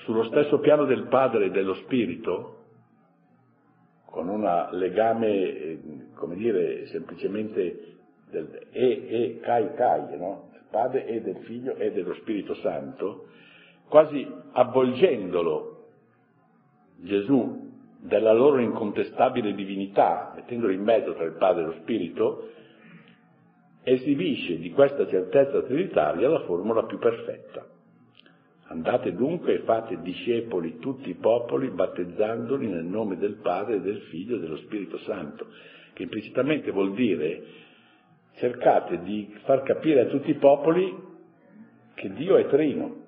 sullo 0.00 0.24
stesso 0.24 0.58
piano 0.58 0.84
del 0.84 1.06
Padre 1.06 1.46
e 1.46 1.50
dello 1.50 1.72
Spirito, 1.76 2.56
con 4.04 4.28
un 4.28 4.68
legame, 4.72 5.28
eh, 5.28 5.80
come 6.14 6.36
dire, 6.36 6.88
semplicemente 6.88 7.96
del 8.30 8.68
e, 8.70 9.06
e, 9.08 9.40
kai, 9.40 9.72
kai, 9.72 10.18
no? 10.18 10.50
Del 10.52 10.64
Padre 10.70 11.06
e 11.06 11.22
del 11.22 11.38
Figlio 11.44 11.74
e 11.76 11.90
dello 11.90 12.12
Spirito 12.16 12.54
Santo, 12.56 13.28
quasi 13.88 14.30
avvolgendolo 14.52 15.86
Gesù 16.98 17.66
della 17.98 18.34
loro 18.34 18.58
incontestabile 18.58 19.54
divinità, 19.54 20.32
mettendolo 20.34 20.70
in 20.70 20.82
mezzo 20.82 21.14
tra 21.14 21.24
il 21.24 21.36
Padre 21.38 21.62
e 21.62 21.66
lo 21.66 21.72
Spirito, 21.80 22.50
esibisce 23.88 24.58
di 24.58 24.70
questa 24.70 25.06
certezza 25.06 25.62
trinitaria 25.62 26.28
la 26.28 26.40
formula 26.40 26.84
più 26.84 26.98
perfetta. 26.98 27.66
Andate 28.70 29.14
dunque 29.14 29.54
e 29.54 29.58
fate 29.60 30.00
discepoli 30.02 30.78
tutti 30.78 31.08
i 31.08 31.14
popoli, 31.14 31.70
battezzandoli 31.70 32.66
nel 32.66 32.84
nome 32.84 33.16
del 33.16 33.36
Padre, 33.36 33.80
del 33.80 34.00
Figlio 34.10 34.36
e 34.36 34.40
dello 34.40 34.58
Spirito 34.58 34.98
Santo, 34.98 35.46
che 35.94 36.02
implicitamente 36.02 36.70
vuol 36.70 36.92
dire 36.92 37.42
cercate 38.36 39.00
di 39.02 39.34
far 39.44 39.62
capire 39.62 40.02
a 40.02 40.06
tutti 40.06 40.30
i 40.30 40.34
popoli 40.36 40.94
che 41.94 42.12
Dio 42.12 42.36
è 42.36 42.46
trino. 42.46 43.06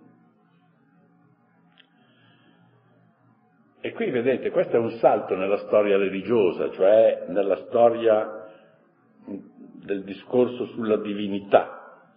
E 3.82 3.92
qui 3.92 4.10
vedete, 4.10 4.50
questo 4.50 4.76
è 4.76 4.78
un 4.78 4.90
salto 4.92 5.37
nella 5.37 5.58
storia 5.58 5.96
religiosa, 5.96 6.70
cioè 6.70 7.26
nella 7.28 7.56
storia 7.66 8.39
del 9.84 10.04
discorso 10.04 10.66
sulla 10.66 10.96
divinità. 10.96 12.08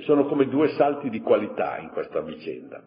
Sono 0.00 0.26
come 0.26 0.46
due 0.46 0.68
salti 0.68 1.10
di 1.10 1.20
qualità 1.20 1.78
in 1.78 1.90
questa 1.90 2.20
vicenda. 2.20 2.82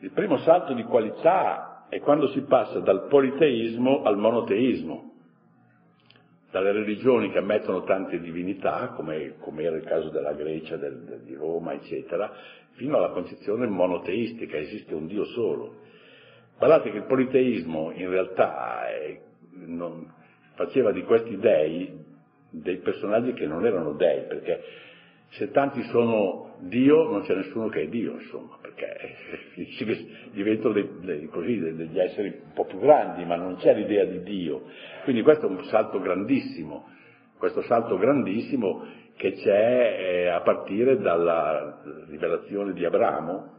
Il 0.00 0.10
primo 0.10 0.38
salto 0.38 0.74
di 0.74 0.82
qualità 0.82 1.86
è 1.88 2.00
quando 2.00 2.28
si 2.28 2.40
passa 2.42 2.80
dal 2.80 3.06
politeismo 3.06 4.02
al 4.02 4.18
monoteismo, 4.18 5.12
dalle 6.50 6.72
religioni 6.72 7.30
che 7.30 7.38
ammettono 7.38 7.84
tante 7.84 8.20
divinità, 8.20 8.88
come, 8.96 9.34
come 9.38 9.62
era 9.62 9.76
il 9.76 9.84
caso 9.84 10.10
della 10.10 10.32
Grecia, 10.32 10.76
del, 10.76 11.22
di 11.24 11.34
Roma, 11.34 11.72
eccetera, 11.72 12.32
fino 12.72 12.96
alla 12.96 13.10
concezione 13.10 13.66
monoteistica, 13.66 14.56
esiste 14.56 14.94
un 14.94 15.06
Dio 15.06 15.24
solo. 15.24 15.82
Guardate 16.58 16.90
che 16.90 16.98
il 16.98 17.04
politeismo 17.04 17.92
in 17.92 18.08
realtà 18.08 18.88
è, 18.88 19.20
non, 19.66 20.12
faceva 20.54 20.92
di 20.92 21.02
questi 21.02 21.36
dei 21.36 22.03
dei 22.62 22.78
personaggi 22.78 23.32
che 23.32 23.46
non 23.46 23.64
erano 23.64 23.92
dei, 23.92 24.22
perché 24.26 24.62
se 25.30 25.50
tanti 25.50 25.82
sono 25.84 26.56
Dio 26.60 27.08
non 27.10 27.22
c'è 27.22 27.34
nessuno 27.34 27.68
che 27.68 27.82
è 27.82 27.88
Dio, 27.88 28.12
insomma, 28.12 28.58
perché 28.60 29.16
diventano 30.32 30.74
dei, 30.74 30.88
dei, 31.00 31.26
così, 31.26 31.58
degli 31.58 31.98
esseri 31.98 32.28
un 32.28 32.52
po' 32.54 32.64
più 32.64 32.78
grandi, 32.78 33.24
ma 33.24 33.36
non 33.36 33.56
c'è 33.56 33.74
l'idea 33.74 34.04
di 34.04 34.22
Dio. 34.22 34.62
Quindi 35.02 35.22
questo 35.22 35.46
è 35.46 35.48
un 35.48 35.64
salto 35.64 36.00
grandissimo, 36.00 36.88
questo 37.38 37.62
salto 37.62 37.98
grandissimo 37.98 38.86
che 39.16 39.32
c'è 39.32 39.96
eh, 39.98 40.28
a 40.28 40.40
partire 40.40 40.98
dalla 40.98 41.82
rivelazione 42.08 42.72
di 42.72 42.84
Abramo 42.84 43.52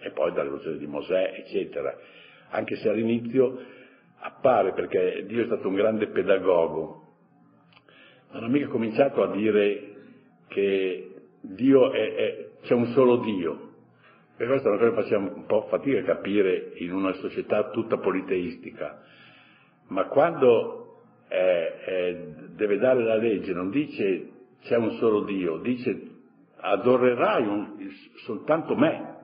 e 0.00 0.10
poi 0.10 0.30
dalla 0.30 0.44
rivelazione 0.44 0.78
di 0.78 0.86
Mosè, 0.86 1.32
eccetera 1.36 1.96
anche 2.50 2.76
se 2.76 2.88
all'inizio 2.88 3.58
appare 4.18 4.72
perché 4.72 5.24
Dio 5.26 5.42
è 5.42 5.46
stato 5.46 5.68
un 5.68 5.74
grande 5.74 6.08
pedagogo, 6.08 7.05
non 8.32 8.44
ha 8.44 8.48
mica 8.48 8.68
cominciato 8.68 9.22
a 9.22 9.32
dire 9.32 9.94
che 10.48 11.14
Dio 11.40 11.92
è, 11.92 12.14
è, 12.14 12.48
c'è 12.62 12.74
un 12.74 12.86
solo 12.86 13.18
Dio. 13.18 13.64
Per 14.36 14.46
questo 14.46 14.68
noi 14.68 14.92
facciamo 14.92 15.34
un 15.34 15.46
po' 15.46 15.66
fatica 15.68 16.00
a 16.00 16.02
capire 16.02 16.72
in 16.76 16.92
una 16.92 17.12
società 17.14 17.70
tutta 17.70 17.98
politeistica. 17.98 19.02
Ma 19.88 20.04
quando 20.06 21.02
eh, 21.28 21.72
eh, 21.86 22.34
deve 22.54 22.78
dare 22.78 23.02
la 23.02 23.16
legge 23.16 23.52
non 23.52 23.70
dice 23.70 24.30
c'è 24.62 24.76
un 24.76 24.92
solo 24.98 25.24
Dio, 25.24 25.58
dice 25.58 26.10
adorerai 26.56 27.46
un, 27.46 27.76
soltanto 28.24 28.76
me. 28.76 29.14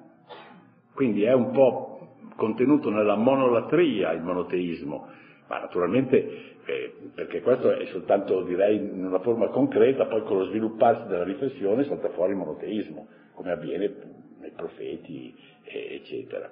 Quindi 0.94 1.25
è 1.25 1.32
un 1.32 1.50
po' 1.50 2.16
contenuto 2.37 2.90
nella 2.90 3.16
monolatria 3.16 4.12
il 4.12 4.23
monoteismo, 4.23 5.09
ma 5.49 5.59
naturalmente 5.61 6.51
eh, 6.64 6.95
perché 7.14 7.40
questo 7.40 7.73
è 7.73 7.87
soltanto 7.87 8.42
direi 8.42 8.76
in 8.76 9.04
una 9.04 9.19
forma 9.21 9.49
concreta, 9.49 10.07
poi 10.07 10.23
con 10.23 10.38
lo 10.38 10.45
svilupparsi 10.47 11.09
della 11.09 11.25
riflessione 11.25 11.85
salta 11.85 12.11
fuori 12.11 12.33
il 12.33 12.38
monoteismo, 12.38 13.07
come 13.35 13.50
avviene 13.50 13.92
nei 14.40 14.52
profeti, 14.54 15.35
eh, 15.64 15.95
eccetera. 15.97 16.50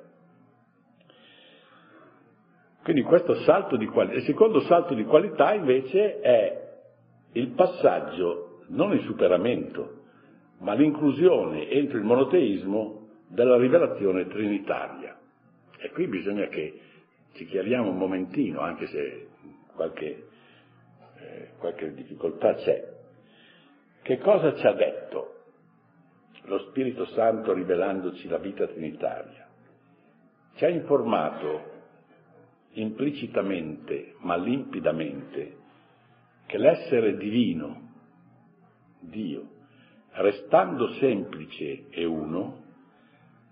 Quindi 2.83 3.03
questo 3.03 3.35
salto 3.43 3.77
di 3.77 3.87
qualità. 3.87 4.17
Il 4.17 4.25
secondo 4.25 4.61
salto 4.61 4.95
di 4.95 5.05
qualità 5.05 5.53
invece 5.55 6.21
è 6.21 6.69
il 7.33 7.49
passaggio, 7.49 8.63
non 8.69 8.93
il 8.93 9.03
superamento, 9.03 9.99
ma 10.59 10.75
l'inclusione 10.75 11.69
entro 11.69 11.99
il 11.99 12.05
monoteismo 12.05 13.09
della 13.29 13.57
rivelazione 13.57 14.27
trinitaria. 14.27 15.17
E 15.79 15.91
qui 15.91 16.07
bisogna 16.09 16.47
che 16.49 16.81
ci 17.35 17.47
chiariamo 17.47 17.91
un 17.91 17.97
momentino, 17.97 18.61
anche 18.61 18.87
se 18.87 19.29
qualche, 19.81 20.29
eh, 21.17 21.49
qualche 21.57 21.95
difficoltà 21.95 22.55
c'è. 22.55 22.99
Che 24.03 24.19
cosa 24.19 24.55
ci 24.55 24.67
ha 24.67 24.73
detto 24.73 25.37
lo 26.43 26.59
Spirito 26.69 27.07
Santo 27.07 27.55
rivelandoci 27.55 28.29
la 28.29 28.37
vita 28.37 28.67
trinitaria? 28.67 29.49
Ci 30.57 30.65
ha 30.67 30.69
informato 30.69 31.79
implicitamente 32.73 34.17
ma 34.19 34.37
limpidamente 34.37 35.57
che 36.45 36.59
l'essere 36.59 37.17
divino, 37.17 37.89
Dio, 39.01 39.49
restando 40.13 40.93
semplice 40.95 41.89
e 41.89 42.05
uno, 42.05 42.65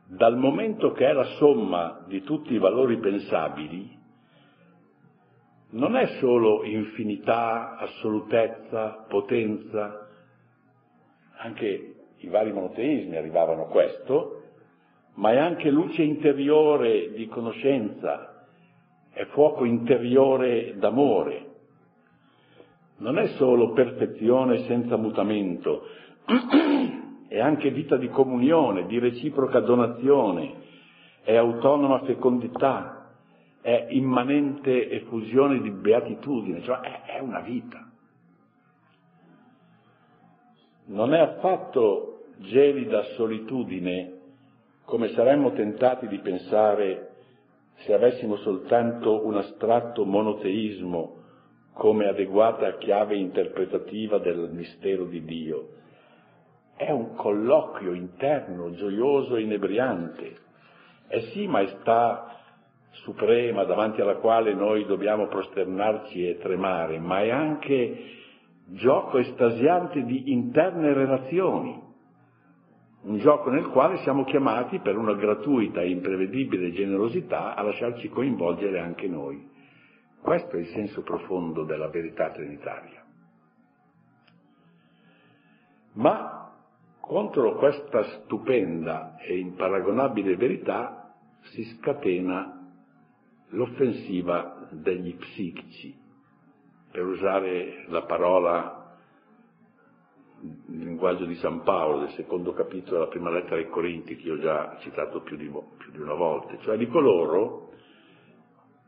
dal 0.05 0.37
momento 0.37 0.93
che 0.93 1.07
è 1.09 1.13
la 1.13 1.37
somma 1.39 2.05
di 2.07 2.23
tutti 2.23 2.53
i 2.53 2.59
valori 2.59 2.99
pensabili, 2.99 3.98
non 5.71 5.97
è 5.97 6.07
solo 6.19 6.65
infinità, 6.65 7.77
assolutezza, 7.77 9.05
potenza, 9.09 10.09
anche 11.37 11.95
i 12.17 12.29
vari 12.29 12.53
monoteismi 12.53 13.17
arrivavano 13.17 13.63
a 13.63 13.69
questo, 13.69 14.43
ma 15.15 15.33
è 15.33 15.39
anche 15.39 15.71
luce 15.71 16.03
interiore 16.03 17.13
di 17.13 17.27
conoscenza, 17.27 18.47
è 19.11 19.25
fuoco 19.27 19.65
interiore 19.65 20.77
d'amore. 20.79 21.47
Non 22.99 23.19
è 23.19 23.27
solo 23.37 23.73
perfezione 23.73 24.65
senza 24.65 24.97
mutamento, 24.97 25.83
è 27.29 27.39
anche 27.39 27.71
vita 27.71 27.97
di 27.97 28.09
comunione, 28.09 28.87
di 28.87 28.99
reciproca 28.99 29.61
donazione, 29.61 30.55
è 31.23 31.37
autonoma 31.37 32.01
fecondità, 32.05 32.98
è 33.69 33.87
immanente 33.91 34.89
effusione 34.89 35.61
di 35.61 35.71
beatitudine, 35.71 36.63
cioè 36.63 36.81
è, 36.81 37.17
è 37.17 37.19
una 37.21 37.41
vita. 37.41 37.87
Non 40.87 41.13
è 41.13 41.19
affatto 41.19 42.25
gelida 42.39 43.03
solitudine 43.17 44.13
come 44.85 45.09
saremmo 45.09 45.53
tentati 45.53 46.09
di 46.09 46.19
pensare 46.21 47.11
se 47.81 47.93
avessimo 47.93 48.37
soltanto 48.37 49.27
un 49.27 49.37
astratto 49.37 50.07
monoteismo 50.07 51.17
come 51.75 52.07
adeguata 52.09 52.79
chiave 52.79 53.17
interpretativa 53.17 54.19
del 54.19 54.49
mistero 54.51 55.05
di 55.05 55.23
Dio 55.25 55.77
è 56.79 56.93
un 56.93 57.17
colloquio 57.17 57.93
interno, 57.93 58.71
gioioso 58.71 59.35
e 59.35 59.43
inebriante. 59.43 60.37
È 61.09 61.19
sì 61.33 61.49
maestà 61.49 62.38
suprema 62.91 63.65
davanti 63.65 64.01
alla 64.01 64.17
quale 64.17 64.55
noi 64.55 64.85
dobbiamo 64.87 65.27
prosternarci 65.27 66.29
e 66.29 66.39
tremare, 66.39 66.99
ma 66.99 67.23
è 67.23 67.31
anche 67.31 68.17
gioco 68.67 69.19
estasiante 69.19 70.05
di 70.05 70.31
interne 70.33 70.93
relazioni, 70.93 71.83
un 73.03 73.19
gioco 73.19 73.51
nel 73.51 73.69
quale 73.69 73.99
siamo 73.99 74.25
chiamati 74.25 74.81
per 74.81 74.97
una 74.97 75.15
gratuita 75.15 75.81
e 75.81 75.91
imprevedibile 75.91 76.73
generosità 76.73 77.55
a 77.55 77.63
lasciarci 77.63 78.09
coinvolgere 78.09 78.81
anche 78.81 79.07
noi. 79.07 79.57
Questo 80.21 80.57
è 80.57 80.59
il 80.59 80.67
senso 80.69 81.03
profondo 81.03 81.65
della 81.65 81.89
verità 81.89 82.31
trinitaria. 82.31 83.05
Ma 85.93 86.53
contro 87.01 87.55
questa 87.55 88.03
stupenda 88.03 89.17
e 89.19 89.39
imparagonabile 89.39 90.37
verità 90.37 91.15
si 91.53 91.65
scatena 91.65 92.58
l'offensiva 93.51 94.69
degli 94.71 95.15
psichici, 95.17 95.97
per 96.91 97.05
usare 97.05 97.85
la 97.89 98.03
parola 98.03 98.79
il 100.41 100.79
linguaggio 100.85 101.25
di 101.25 101.35
San 101.37 101.63
Paolo 101.63 102.01
del 102.01 102.11
secondo 102.11 102.53
capitolo 102.53 102.99
della 102.99 103.11
prima 103.11 103.31
lettera 103.31 103.57
ai 103.57 103.69
Corinti, 103.69 104.17
che 104.17 104.31
ho 104.31 104.39
già 104.39 104.77
citato 104.81 105.21
più 105.23 105.37
di, 105.37 105.51
più 105.79 105.91
di 105.91 106.01
una 106.01 106.15
volta, 106.15 106.57
cioè 106.59 106.77
di 106.77 106.87
coloro 106.87 107.73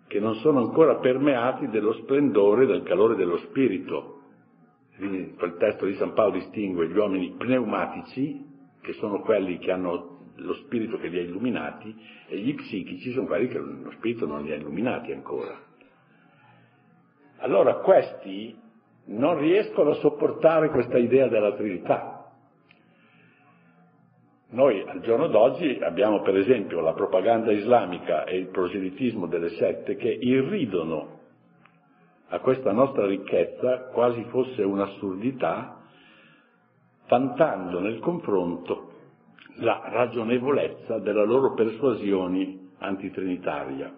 che 0.07 0.21
non 0.21 0.35
sono 0.37 0.61
ancora 0.61 0.97
permeati 0.97 1.69
dello 1.69 1.93
splendore 1.93 2.67
del 2.67 2.83
calore 2.83 3.15
dello 3.15 3.39
spirito, 3.39 4.19
quel 4.97 5.57
testo 5.59 5.87
di 5.87 5.95
San 5.95 6.13
Paolo 6.13 6.33
distingue 6.33 6.89
gli 6.89 6.97
uomini 6.97 7.35
pneumatici, 7.37 8.45
che 8.81 8.93
sono 8.95 9.21
quelli 9.21 9.59
che 9.59 9.71
hanno 9.71 10.10
lo 10.41 10.55
spirito 10.55 10.99
che 10.99 11.09
li 11.09 11.19
ha 11.19 11.23
illuminati, 11.23 11.95
e 12.27 12.39
gli 12.39 12.55
psichici 12.55 13.13
sono 13.13 13.27
quelli 13.27 13.49
che 13.49 13.59
lo 13.59 13.91
spirito 13.93 14.27
non 14.27 14.43
li 14.43 14.53
ha 14.53 14.57
illuminati 14.57 15.13
ancora. 15.13 15.59
Allora 17.39 17.77
questi 17.77 18.55
non 19.07 19.39
riescono 19.39 19.91
a 19.91 19.95
sopportare 19.95 20.71
questa 20.71 20.99
idea 20.99 21.29
della 21.29 21.55
Trinità. 21.55 22.17
Noi 24.51 24.83
al 24.87 25.01
giorno 25.01 25.29
d'oggi 25.29 25.79
abbiamo 25.81 26.23
per 26.23 26.37
esempio 26.37 26.81
la 26.81 26.93
propaganda 26.93 27.53
islamica 27.53 28.25
e 28.25 28.37
il 28.37 28.49
proselitismo 28.49 29.27
delle 29.27 29.51
sette 29.51 29.95
che 29.95 30.11
irridono 30.11 31.19
a 32.29 32.41
questa 32.41 32.73
nostra 32.73 33.07
ricchezza 33.07 33.89
quasi 33.93 34.25
fosse 34.25 34.63
un'assurdità 34.63 35.81
vantando 37.09 37.81
nel 37.81 38.01
confronto 38.01 38.90
la 39.57 39.83
ragionevolezza 39.85 40.99
della 40.99 41.25
loro 41.25 41.55
persuasioni 41.55 42.71
antitrinitaria. 42.79 43.95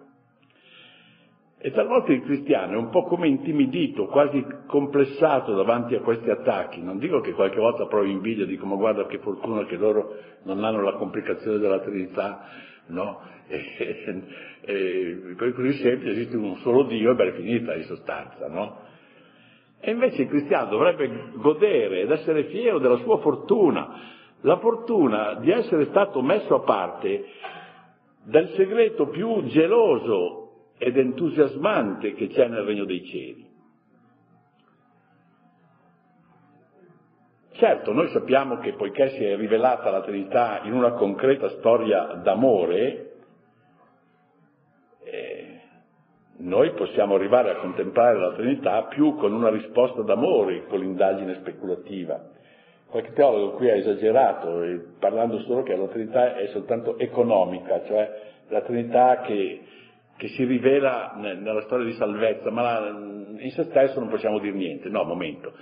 E 1.65 1.71
talvolta 1.71 2.11
il 2.11 2.23
cristiano 2.23 2.73
è 2.73 2.75
un 2.75 2.89
po' 2.89 3.03
come 3.03 3.27
intimidito, 3.27 4.07
quasi 4.07 4.45
complessato 4.67 5.55
davanti 5.55 5.95
a 5.95 6.01
questi 6.01 6.29
attacchi. 6.29 6.81
Non 6.81 6.97
dico 6.97 7.21
che 7.21 7.31
qualche 7.31 7.59
volta 7.59 7.85
provi 7.85 8.11
invidia, 8.11 8.45
dico 8.45 8.65
ma 8.65 8.75
guarda 8.75 9.05
che 9.05 9.19
fortuna 9.19 9.63
che 9.63 9.77
loro 9.77 10.13
non 10.43 10.61
hanno 10.61 10.81
la 10.81 10.95
complicazione 10.95 11.59
della 11.59 11.79
Trinità, 11.79 12.45
no? 12.87 13.31
E, 14.65 14.73
e, 14.73 15.35
e 15.37 15.51
così 15.53 15.73
semplice, 15.73 16.11
esiste 16.11 16.37
un 16.37 16.55
solo 16.57 16.83
Dio 16.83 17.11
e 17.11 17.15
beh, 17.15 17.27
è 17.27 17.33
finita 17.33 17.75
in 17.75 17.83
sostanza, 17.83 18.47
no? 18.47 18.77
E 19.81 19.91
invece 19.91 20.21
il 20.21 20.29
cristiano 20.29 20.69
dovrebbe 20.69 21.31
godere 21.35 22.01
ed 22.01 22.11
essere 22.11 22.45
fiero 22.45 22.79
della 22.79 22.95
sua 22.97 23.17
fortuna, 23.17 24.12
la 24.43 24.57
fortuna 24.57 25.35
di 25.35 25.51
essere 25.51 25.85
stato 25.85 26.21
messo 26.21 26.55
a 26.55 26.61
parte 26.61 27.25
del 28.23 28.49
segreto 28.55 29.07
più 29.07 29.43
geloso 29.45 30.71
ed 30.77 30.97
entusiasmante 30.97 32.13
che 32.13 32.27
c'è 32.27 32.47
nel 32.47 32.63
regno 32.63 32.85
dei 32.85 33.03
cieli. 33.05 33.51
Certo, 37.51 37.93
noi 37.93 38.09
sappiamo 38.09 38.57
che 38.57 38.73
poiché 38.73 39.09
si 39.09 39.23
è 39.23 39.37
rivelata 39.37 39.91
la 39.91 40.01
Trinità 40.01 40.61
in 40.63 40.73
una 40.73 40.93
concreta 40.93 41.49
storia 41.59 42.19
d'amore, 42.21 43.11
eh, 45.03 45.61
noi 46.37 46.71
possiamo 46.71 47.15
arrivare 47.15 47.51
a 47.51 47.57
contemplare 47.57 48.19
la 48.19 48.33
Trinità 48.33 48.83
più 48.85 49.15
con 49.15 49.31
una 49.31 49.49
risposta 49.49 50.01
d'amore 50.01 50.65
con 50.65 50.79
l'indagine 50.79 51.35
speculativa. 51.35 52.32
Qualche 52.93 53.13
teologo 53.13 53.53
qui 53.53 53.71
ha 53.71 53.75
esagerato, 53.75 54.61
eh, 54.61 54.79
parlando 54.99 55.39
solo 55.39 55.63
che 55.63 55.75
la 55.75 55.87
Trinità 55.87 56.35
è 56.35 56.45
soltanto 56.49 56.99
economica, 56.99 57.83
cioè 57.85 58.21
la 58.49 58.61
Trinità 58.61 59.21
che 59.21 59.61
che 60.15 60.27
si 60.29 60.43
rivela 60.43 61.13
nella 61.15 61.61
storia 61.63 61.85
di 61.85 61.93
salvezza, 61.93 62.49
ma 62.51 62.87
in 62.87 63.51
se 63.51 63.63
stesso 63.63 63.99
non 63.99 64.09
possiamo 64.09 64.39
dire 64.39 64.55
niente. 64.55 64.89
No, 64.89 65.03
momento. 65.03 65.53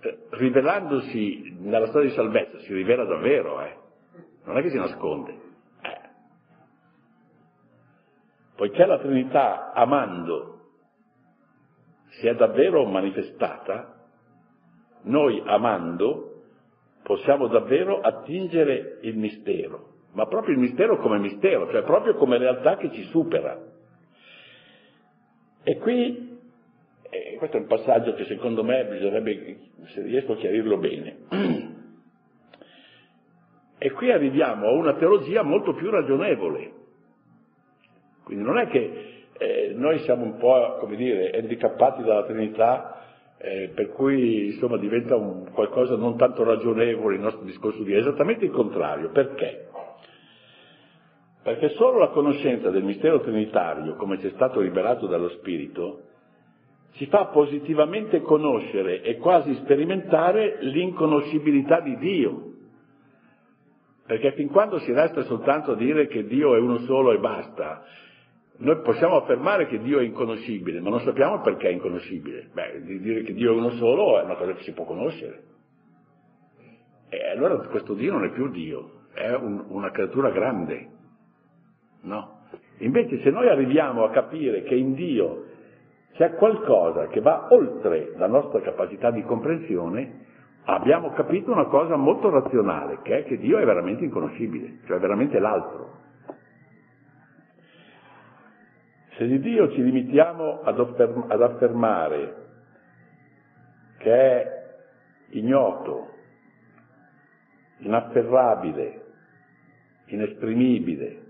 Eh, 0.00 0.18
rivelandosi 0.30 1.56
nella 1.60 1.86
storia 1.88 2.08
di 2.08 2.14
salvezza 2.14 2.58
si 2.60 2.72
rivela 2.72 3.04
davvero, 3.04 3.60
eh. 3.62 3.76
Non 4.44 4.56
è 4.56 4.62
che 4.62 4.70
si 4.70 4.76
nasconde. 4.76 5.32
Eh. 5.82 6.00
Poiché 8.56 8.86
la 8.86 8.98
Trinità 8.98 9.72
amando 9.72 10.60
si 12.10 12.28
è 12.28 12.34
davvero 12.34 12.84
manifestata, 12.86 13.94
noi 15.02 15.42
amando 15.44 16.35
possiamo 17.06 17.46
davvero 17.46 18.00
attingere 18.00 18.98
il 19.02 19.16
mistero 19.16 19.94
ma 20.16 20.26
proprio 20.26 20.54
il 20.54 20.60
mistero 20.60 20.96
come 20.96 21.18
mistero, 21.18 21.70
cioè 21.70 21.82
proprio 21.82 22.14
come 22.14 22.38
realtà 22.38 22.78
che 22.78 22.90
ci 22.90 23.02
supera. 23.04 23.62
E 25.62 25.76
qui, 25.76 26.38
eh, 27.10 27.34
questo 27.36 27.58
è 27.58 27.60
un 27.60 27.66
passaggio 27.66 28.14
che 28.14 28.24
secondo 28.24 28.64
me 28.64 28.86
bisognerebbe, 28.86 29.58
se 29.88 30.00
riesco 30.00 30.32
a 30.32 30.36
chiarirlo 30.36 30.78
bene, 30.78 31.16
e 33.76 33.90
qui 33.90 34.10
arriviamo 34.10 34.68
a 34.68 34.72
una 34.72 34.94
teologia 34.94 35.42
molto 35.42 35.74
più 35.74 35.90
ragionevole. 35.90 36.72
Quindi 38.24 38.42
non 38.42 38.58
è 38.58 38.68
che 38.68 39.24
eh, 39.36 39.72
noi 39.74 39.98
siamo 39.98 40.24
un 40.24 40.38
po', 40.38 40.78
come 40.80 40.96
dire, 40.96 41.30
handicappati 41.30 42.02
dalla 42.02 42.24
Trinità, 42.24 43.05
eh, 43.38 43.70
per 43.74 43.90
cui 43.90 44.46
insomma 44.46 44.78
diventa 44.78 45.16
un, 45.16 45.50
qualcosa 45.52 45.96
non 45.96 46.16
tanto 46.16 46.42
ragionevole 46.42 47.16
il 47.16 47.20
nostro 47.20 47.44
discorso 47.44 47.82
di 47.82 47.94
esattamente 47.94 48.44
il 48.44 48.50
contrario. 48.50 49.10
Perché? 49.10 49.68
Perché 51.42 51.68
solo 51.70 51.98
la 51.98 52.08
conoscenza 52.08 52.70
del 52.70 52.82
mistero 52.82 53.20
trinitario, 53.20 53.94
come 53.94 54.18
ci 54.18 54.26
è 54.26 54.30
stato 54.30 54.60
rivelato 54.60 55.06
dallo 55.06 55.28
Spirito, 55.28 56.00
ci 56.94 57.06
fa 57.06 57.26
positivamente 57.26 58.20
conoscere 58.22 59.02
e 59.02 59.18
quasi 59.18 59.54
sperimentare 59.56 60.56
l'inconoscibilità 60.62 61.80
di 61.80 61.96
Dio. 61.98 62.52
Perché 64.06 64.32
fin 64.32 64.48
quando 64.48 64.78
si 64.78 64.92
resta 64.92 65.22
soltanto 65.22 65.72
a 65.72 65.76
dire 65.76 66.06
che 66.06 66.24
Dio 66.24 66.54
è 66.54 66.58
uno 66.58 66.78
solo 66.78 67.12
e 67.12 67.18
basta, 67.18 67.84
noi 68.58 68.80
possiamo 68.80 69.16
affermare 69.16 69.66
che 69.66 69.78
Dio 69.78 69.98
è 69.98 70.02
inconoscibile, 70.02 70.80
ma 70.80 70.88
non 70.88 71.00
sappiamo 71.00 71.40
perché 71.40 71.68
è 71.68 71.72
inconoscibile. 71.72 72.48
Beh, 72.52 72.82
di 72.82 73.00
dire 73.00 73.22
che 73.22 73.34
Dio 73.34 73.52
è 73.52 73.56
uno 73.56 73.70
solo 73.70 74.18
è 74.18 74.22
una 74.22 74.36
cosa 74.36 74.54
che 74.54 74.62
si 74.62 74.72
può 74.72 74.84
conoscere. 74.84 75.42
E 77.08 77.30
allora 77.30 77.56
questo 77.68 77.94
Dio 77.94 78.12
non 78.12 78.24
è 78.24 78.30
più 78.30 78.48
Dio, 78.50 79.02
è 79.12 79.32
un, 79.34 79.64
una 79.68 79.90
creatura 79.90 80.30
grande. 80.30 80.88
No. 82.02 82.40
Invece 82.78 83.20
se 83.22 83.30
noi 83.30 83.48
arriviamo 83.48 84.04
a 84.04 84.10
capire 84.10 84.62
che 84.62 84.74
in 84.74 84.94
Dio 84.94 85.44
c'è 86.14 86.34
qualcosa 86.34 87.08
che 87.08 87.20
va 87.20 87.48
oltre 87.50 88.14
la 88.16 88.26
nostra 88.26 88.60
capacità 88.60 89.10
di 89.10 89.22
comprensione, 89.22 90.24
abbiamo 90.64 91.10
capito 91.12 91.52
una 91.52 91.66
cosa 91.66 91.96
molto 91.96 92.30
razionale, 92.30 93.00
che 93.02 93.18
è 93.18 93.24
che 93.24 93.36
Dio 93.36 93.58
è 93.58 93.64
veramente 93.64 94.04
inconoscibile, 94.04 94.78
cioè 94.86 94.98
veramente 94.98 95.38
l'altro. 95.38 96.04
Se 99.16 99.26
di 99.26 99.40
Dio 99.40 99.70
ci 99.72 99.82
limitiamo 99.82 100.60
ad, 100.62 100.78
afferm- 100.78 101.30
ad 101.30 101.40
affermare 101.40 102.34
che 103.96 104.12
è 104.12 104.74
ignoto, 105.30 106.10
inafferrabile, 107.78 109.04
inesprimibile, 110.06 111.22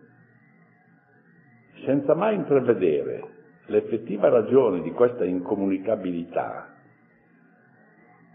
senza 1.85 2.15
mai 2.15 2.35
intravedere 2.35 3.35
l'effettiva 3.67 4.29
ragione 4.29 4.83
di 4.83 4.91
questa 4.91 5.25
incomunicabilità, 5.25 6.75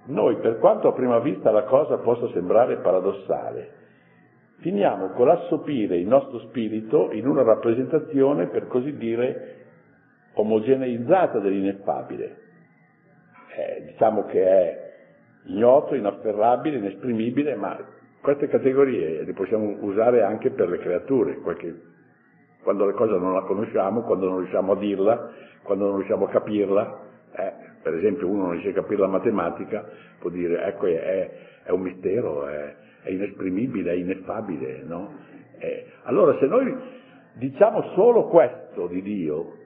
noi, 0.05 0.37
per 0.37 0.59
quanto 0.59 0.87
a 0.87 0.93
prima 0.93 1.19
vista 1.19 1.51
la 1.51 1.63
cosa 1.63 1.97
possa 1.97 2.27
sembrare 2.31 2.77
paradossale, 2.77 3.79
finiamo 4.61 5.09
con 5.09 5.27
l'assopire 5.27 5.97
il 5.97 6.07
nostro 6.07 6.39
spirito 6.47 7.11
in 7.11 7.27
una 7.27 7.43
rappresentazione, 7.43 8.47
per 8.47 8.67
così 8.67 8.95
dire, 8.95 9.57
omogeneizzata 10.33 11.39
dell'ineffabile. 11.39 12.37
Eh, 13.55 13.83
diciamo 13.87 14.25
che 14.25 14.43
è 14.43 14.93
ignoto, 15.45 15.95
inafferrabile, 15.95 16.77
inesprimibile, 16.77 17.55
ma 17.55 17.77
queste 18.21 18.47
categorie 18.47 19.23
le 19.23 19.33
possiamo 19.33 19.77
usare 19.81 20.21
anche 20.21 20.51
per 20.51 20.69
le 20.69 20.77
creature, 20.77 21.35
qualche 21.39 21.89
quando 22.63 22.85
le 22.85 22.93
cose 22.93 23.17
non 23.17 23.33
la 23.33 23.41
conosciamo, 23.41 24.03
quando 24.03 24.29
non 24.29 24.37
riusciamo 24.39 24.73
a 24.73 24.77
dirla, 24.77 25.31
quando 25.63 25.87
non 25.87 25.95
riusciamo 25.95 26.25
a 26.25 26.29
capirla. 26.29 26.99
Eh, 27.35 27.53
per 27.81 27.95
esempio 27.95 28.27
uno 28.27 28.43
non 28.43 28.51
riesce 28.51 28.69
a 28.69 28.73
capire 28.73 29.01
la 29.01 29.07
matematica, 29.07 29.83
può 30.19 30.29
dire 30.29 30.63
ecco 30.65 30.85
è, 30.85 31.31
è 31.63 31.71
un 31.71 31.81
mistero, 31.81 32.45
è, 32.45 32.75
è, 33.03 33.09
inesprimibile, 33.09 33.91
è 33.91 33.95
ineffabile, 33.95 34.83
no? 34.83 35.13
Eh, 35.57 35.85
allora 36.03 36.37
se 36.39 36.45
noi 36.47 36.75
diciamo 37.33 37.93
solo 37.93 38.27
questo 38.27 38.87
di 38.87 39.01
Dio, 39.01 39.57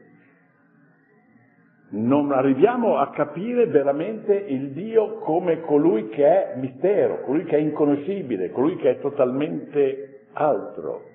non 1.89 2.31
arriviamo 2.31 2.97
a 2.97 3.09
capire 3.11 3.67
veramente 3.67 4.33
il 4.33 4.71
Dio 4.71 5.19
come 5.19 5.61
colui 5.61 6.09
che 6.09 6.25
è 6.25 6.57
mistero, 6.57 7.21
colui 7.21 7.45
che 7.45 7.55
è 7.55 7.59
inconoscibile, 7.59 8.51
colui 8.51 8.75
che 8.77 8.91
è 8.91 8.99
totalmente 8.99 10.25
altro. 10.33 11.13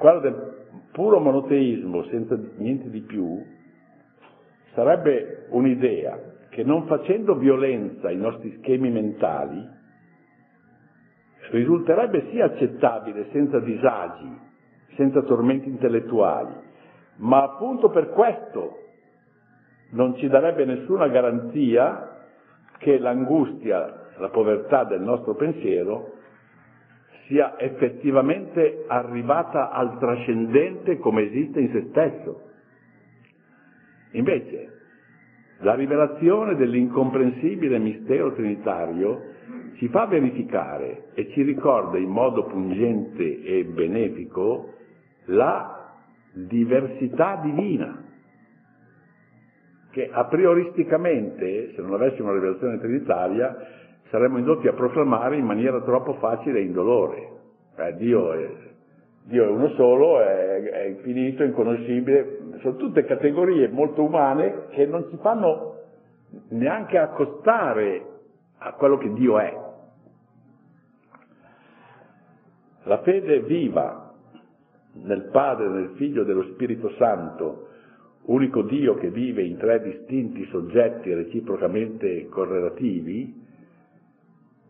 quello 0.00 0.20
del 0.20 0.54
puro 0.92 1.20
monoteismo 1.20 2.04
senza 2.04 2.34
niente 2.56 2.88
di 2.88 3.02
più 3.02 3.44
sarebbe 4.72 5.44
un'idea 5.50 6.18
che 6.50 6.64
non 6.64 6.86
facendo 6.86 7.36
violenza 7.36 8.08
ai 8.08 8.16
nostri 8.16 8.56
schemi 8.58 8.90
mentali 8.90 9.78
risulterebbe 11.50 12.28
sì 12.30 12.40
accettabile 12.40 13.28
senza 13.32 13.58
disagi, 13.60 14.38
senza 14.94 15.22
tormenti 15.22 15.68
intellettuali, 15.68 16.52
ma 17.16 17.42
appunto 17.42 17.90
per 17.90 18.10
questo 18.10 18.78
non 19.90 20.16
ci 20.16 20.28
darebbe 20.28 20.64
nessuna 20.64 21.08
garanzia 21.08 22.26
che 22.78 22.98
l'angustia, 22.98 24.08
la 24.18 24.28
povertà 24.28 24.84
del 24.84 25.00
nostro 25.00 25.34
pensiero 25.34 26.14
sia 27.26 27.58
effettivamente 27.60 28.84
arrivata 28.88 29.70
al 29.70 29.98
trascendente 29.98 30.98
come 30.98 31.22
esiste 31.22 31.60
in 31.60 31.70
se 31.70 31.86
stesso. 31.90 32.40
Invece, 34.12 34.79
la 35.60 35.74
rivelazione 35.74 36.56
dell'incomprensibile 36.56 37.78
mistero 37.78 38.32
trinitario 38.32 39.22
ci 39.76 39.88
fa 39.88 40.06
verificare 40.06 41.10
e 41.14 41.30
ci 41.30 41.42
ricorda 41.42 41.98
in 41.98 42.08
modo 42.10 42.44
pungente 42.44 43.42
e 43.42 43.64
benefico 43.64 44.74
la 45.26 45.94
diversità 46.32 47.40
divina. 47.42 48.04
che 49.90 50.08
a 50.10 50.24
prioristicamente, 50.26 51.72
se 51.74 51.82
non 51.82 51.94
avessimo 51.94 52.30
una 52.30 52.38
rivelazione 52.38 52.78
trinitaria, 52.78 53.56
saremmo 54.10 54.38
indotti 54.38 54.68
a 54.68 54.72
proclamare 54.72 55.36
in 55.36 55.44
maniera 55.44 55.80
troppo 55.82 56.14
facile 56.14 56.60
e 56.60 56.62
indolore. 56.62 57.28
Eh, 57.76 57.96
Dio, 57.96 58.32
è, 58.32 58.50
Dio, 59.24 59.44
è, 59.44 59.48
uno 59.48 59.68
solo, 59.70 60.20
è, 60.20 60.62
è 60.62 60.82
infinito, 60.84 61.42
inconoscibile, 61.42 62.38
sono 62.60 62.76
tutte 62.76 63.04
categorie 63.04 63.68
molto 63.68 64.02
umane 64.02 64.66
che 64.70 64.86
non 64.86 65.06
ci 65.10 65.16
fanno 65.18 65.76
neanche 66.48 66.98
accostare 66.98 68.04
a 68.58 68.72
quello 68.72 68.98
che 68.98 69.12
Dio 69.12 69.38
è. 69.38 69.68
La 72.84 72.98
fede 73.02 73.40
viva 73.40 74.12
nel 74.92 75.28
Padre, 75.30 75.68
nel 75.68 75.90
Figlio 75.96 76.22
e 76.22 76.24
dello 76.24 76.44
Spirito 76.52 76.90
Santo, 76.96 77.68
unico 78.22 78.62
Dio 78.62 78.94
che 78.94 79.10
vive 79.10 79.42
in 79.42 79.56
tre 79.56 79.80
distinti 79.80 80.44
soggetti 80.46 81.12
reciprocamente 81.12 82.26
correlativi, 82.28 83.38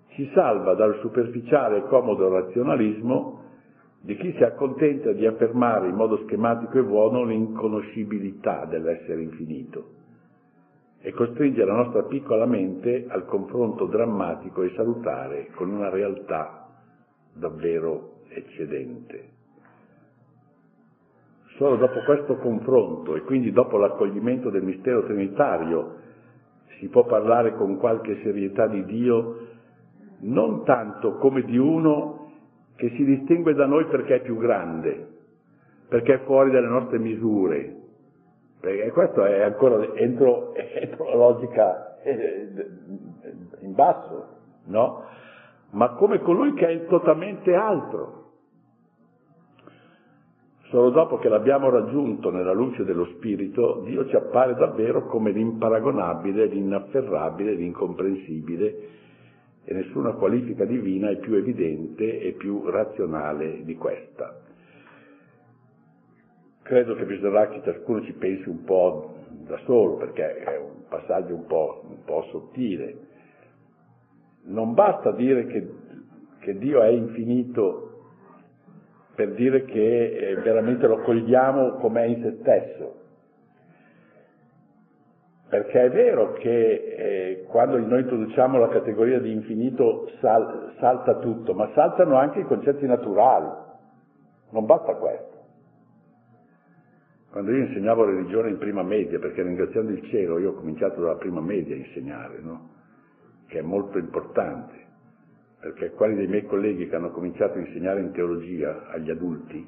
ci 0.08 0.30
salva 0.34 0.74
dal 0.74 0.98
superficiale 1.00 1.78
e 1.78 1.82
comodo 1.84 2.28
razionalismo 2.28 3.39
di 4.02 4.16
chi 4.16 4.32
si 4.36 4.42
accontenta 4.42 5.12
di 5.12 5.26
affermare 5.26 5.88
in 5.88 5.94
modo 5.94 6.18
schematico 6.24 6.78
e 6.78 6.82
buono 6.82 7.24
l'inconoscibilità 7.24 8.64
dell'essere 8.64 9.22
infinito 9.22 9.98
e 11.02 11.12
costringe 11.12 11.64
la 11.64 11.74
nostra 11.74 12.02
piccola 12.04 12.46
mente 12.46 13.06
al 13.08 13.24
confronto 13.26 13.86
drammatico 13.86 14.62
e 14.62 14.72
salutare 14.74 15.48
con 15.54 15.70
una 15.70 15.88
realtà 15.88 16.68
davvero 17.34 18.20
eccedente. 18.28 19.38
Solo 21.56 21.76
dopo 21.76 22.00
questo 22.04 22.36
confronto 22.36 23.16
e 23.16 23.20
quindi 23.22 23.50
dopo 23.52 23.76
l'accoglimento 23.76 24.48
del 24.50 24.62
mistero 24.62 25.04
trinitario 25.04 25.96
si 26.78 26.88
può 26.88 27.04
parlare 27.04 27.54
con 27.54 27.76
qualche 27.76 28.20
serietà 28.22 28.66
di 28.66 28.84
Dio 28.86 29.48
non 30.20 30.64
tanto 30.64 31.16
come 31.16 31.42
di 31.42 31.58
uno 31.58 32.19
che 32.80 32.88
si 32.96 33.04
distingue 33.04 33.52
da 33.52 33.66
noi 33.66 33.84
perché 33.84 34.16
è 34.16 34.20
più 34.22 34.38
grande, 34.38 35.06
perché 35.86 36.14
è 36.14 36.24
fuori 36.24 36.50
dalle 36.50 36.66
nostre 36.66 36.98
misure, 36.98 37.76
perché 38.58 38.90
questo 38.90 39.22
è 39.22 39.42
ancora 39.42 39.94
entro, 39.96 40.54
entro 40.56 41.04
la 41.10 41.14
logica 41.14 42.00
eh, 42.02 42.48
in 43.60 43.74
basso, 43.74 44.28
no? 44.64 45.04
Ma 45.72 45.90
come 45.90 46.20
colui 46.20 46.54
che 46.54 46.66
è 46.68 46.86
totalmente 46.86 47.54
altro. 47.54 48.18
Solo 50.70 50.88
dopo 50.90 51.18
che 51.18 51.28
l'abbiamo 51.28 51.68
raggiunto 51.68 52.30
nella 52.30 52.52
luce 52.52 52.84
dello 52.84 53.04
Spirito, 53.16 53.82
Dio 53.84 54.06
ci 54.06 54.16
appare 54.16 54.54
davvero 54.54 55.04
come 55.06 55.32
l'imparagonabile, 55.32 56.46
l'inafferrabile, 56.46 57.52
l'incomprensibile 57.54 58.98
e 59.64 59.74
nessuna 59.74 60.12
qualifica 60.12 60.64
divina 60.64 61.10
è 61.10 61.16
più 61.16 61.34
evidente 61.34 62.20
e 62.20 62.32
più 62.32 62.68
razionale 62.68 63.62
di 63.64 63.74
questa. 63.76 64.40
Credo 66.62 66.94
che 66.94 67.04
bisognerà 67.04 67.48
che 67.48 67.62
ciascuno 67.62 68.02
ci 68.02 68.12
pensi 68.12 68.48
un 68.48 68.64
po' 68.64 69.16
da 69.46 69.58
solo, 69.64 69.96
perché 69.96 70.38
è 70.38 70.56
un 70.56 70.86
passaggio 70.88 71.34
un 71.34 71.46
po', 71.46 71.84
un 71.88 72.04
po 72.04 72.26
sottile. 72.30 73.08
Non 74.44 74.74
basta 74.74 75.10
dire 75.12 75.46
che, 75.46 75.68
che 76.40 76.58
Dio 76.58 76.82
è 76.82 76.88
infinito 76.88 77.90
per 79.14 79.34
dire 79.34 79.64
che 79.64 80.30
eh, 80.30 80.34
veramente 80.36 80.86
lo 80.86 81.00
cogliamo 81.00 81.72
come 81.74 82.02
è 82.02 82.06
in 82.06 82.22
se 82.22 82.36
stesso. 82.40 82.99
Perché 85.50 85.86
è 85.86 85.90
vero 85.90 86.34
che 86.34 86.48
eh, 86.48 87.44
quando 87.48 87.76
noi 87.76 88.02
introduciamo 88.02 88.56
la 88.56 88.68
categoria 88.68 89.18
di 89.18 89.32
infinito 89.32 90.08
sal, 90.20 90.74
salta 90.78 91.18
tutto, 91.18 91.54
ma 91.54 91.68
saltano 91.74 92.14
anche 92.14 92.38
i 92.38 92.44
concetti 92.44 92.86
naturali. 92.86 93.48
Non 94.50 94.64
basta 94.64 94.94
questo. 94.94 95.38
Quando 97.32 97.50
io 97.50 97.64
insegnavo 97.64 98.04
religione 98.04 98.50
in 98.50 98.58
prima 98.58 98.84
media, 98.84 99.18
perché 99.18 99.42
ringraziando 99.42 99.90
il 99.90 100.04
cielo 100.04 100.38
io 100.38 100.50
ho 100.50 100.54
cominciato 100.54 101.00
dalla 101.00 101.16
prima 101.16 101.40
media 101.40 101.74
a 101.74 101.78
insegnare, 101.78 102.38
no? 102.40 102.70
che 103.46 103.58
è 103.58 103.62
molto 103.62 103.98
importante, 103.98 104.74
perché 105.58 105.90
quali 105.90 106.14
dei 106.14 106.28
miei 106.28 106.46
colleghi 106.46 106.88
che 106.88 106.94
hanno 106.94 107.10
cominciato 107.10 107.58
a 107.58 107.60
insegnare 107.60 108.00
in 108.00 108.12
teologia 108.12 108.86
agli 108.86 109.10
adulti, 109.10 109.66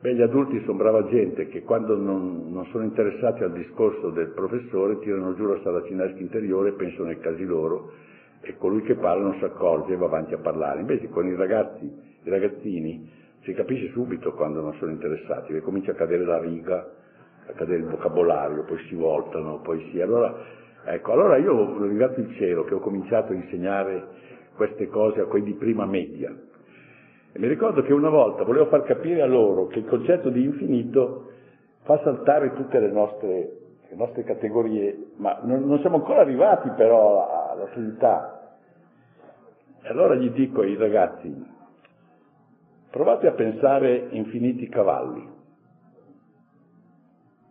beh, 0.00 0.14
gli 0.14 0.22
adulti 0.22 0.60
sono 0.64 0.78
brava 0.78 1.06
gente 1.06 1.48
che 1.48 1.62
quando 1.62 1.96
non, 1.96 2.52
non 2.52 2.66
sono 2.66 2.84
interessati 2.84 3.42
al 3.42 3.52
discorso 3.52 4.10
del 4.10 4.28
professore 4.28 4.98
tirano 5.00 5.34
giù 5.34 5.46
la 5.46 5.60
saracinesca 5.62 6.18
interiore 6.18 6.70
e 6.70 6.72
pensano 6.72 7.08
ai 7.08 7.18
casi 7.18 7.44
loro 7.44 7.92
e 8.40 8.56
colui 8.56 8.82
che 8.82 8.94
parla 8.94 9.24
non 9.24 9.38
si 9.38 9.44
accorge 9.44 9.94
e 9.94 9.96
va 9.96 10.06
avanti 10.06 10.34
a 10.34 10.38
parlare. 10.38 10.80
Invece 10.80 11.08
con 11.08 11.26
i 11.26 11.34
ragazzi, 11.34 11.84
i 12.22 12.30
ragazzini, 12.30 13.10
si 13.42 13.52
capisce 13.54 13.90
subito 13.90 14.32
quando 14.32 14.60
non 14.60 14.74
sono 14.74 14.90
interessati, 14.90 15.52
che 15.52 15.60
comincia 15.60 15.92
a 15.92 15.94
cadere 15.94 16.24
la 16.24 16.38
riga, 16.38 16.88
a 17.46 17.52
cadere 17.52 17.78
il 17.78 17.88
vocabolario, 17.88 18.64
poi 18.64 18.78
si 18.88 18.94
voltano, 18.94 19.60
poi 19.60 19.88
si... 19.90 20.00
Allora, 20.00 20.34
ecco, 20.84 21.12
allora 21.12 21.36
io 21.36 21.80
ringrazio 21.82 22.22
il 22.22 22.34
cielo 22.34 22.64
che 22.64 22.74
ho 22.74 22.80
cominciato 22.80 23.32
a 23.32 23.36
insegnare 23.36 24.04
queste 24.56 24.88
cose 24.88 25.20
a 25.20 25.26
quelli 25.26 25.46
di 25.46 25.54
prima 25.54 25.86
media. 25.86 26.34
E 27.36 27.38
mi 27.38 27.48
ricordo 27.48 27.82
che 27.82 27.92
una 27.92 28.08
volta 28.08 28.44
volevo 28.44 28.64
far 28.64 28.82
capire 28.84 29.20
a 29.20 29.26
loro 29.26 29.66
che 29.66 29.80
il 29.80 29.84
concetto 29.84 30.30
di 30.30 30.42
infinito 30.42 31.32
fa 31.82 32.00
saltare 32.02 32.54
tutte 32.54 32.80
le 32.80 32.90
nostre, 32.90 33.58
le 33.90 33.94
nostre 33.94 34.24
categorie, 34.24 35.08
ma 35.16 35.40
non, 35.42 35.66
non, 35.66 35.78
siamo 35.80 35.96
ancora 35.96 36.22
arrivati 36.22 36.70
però 36.70 37.50
alla 37.50 37.66
Trinità. 37.66 38.56
E 39.82 39.86
allora 39.86 40.14
gli 40.14 40.30
dico 40.30 40.62
ai 40.62 40.76
ragazzi, 40.76 41.46
provate 42.90 43.26
a 43.26 43.32
pensare 43.32 44.06
infiniti 44.12 44.66
cavalli. 44.70 45.28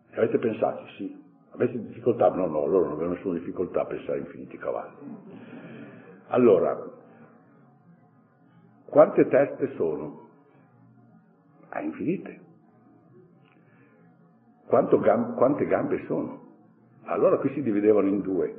E 0.09 0.17
avete 0.17 0.39
pensato, 0.39 0.83
sì. 0.97 1.15
Avete 1.51 1.79
difficoltà? 1.79 2.29
No, 2.29 2.47
no, 2.47 2.65
loro 2.65 2.85
non 2.85 2.93
avevano 2.93 3.13
nessuna 3.13 3.37
difficoltà 3.37 3.81
a 3.81 3.85
pensare 3.85 4.17
infiniti 4.17 4.57
cavalli. 4.57 4.95
Allora, 6.29 6.94
quante 8.95 9.27
teste 9.27 9.73
sono? 9.75 10.29
Ah, 11.67 11.81
infinite. 11.81 12.39
Gam- 14.69 15.35
quante 15.35 15.65
gambe 15.65 16.01
sono? 16.05 16.43
Allora 17.03 17.35
qui 17.39 17.49
si 17.49 17.61
dividevano 17.61 18.07
in 18.07 18.21
due. 18.21 18.57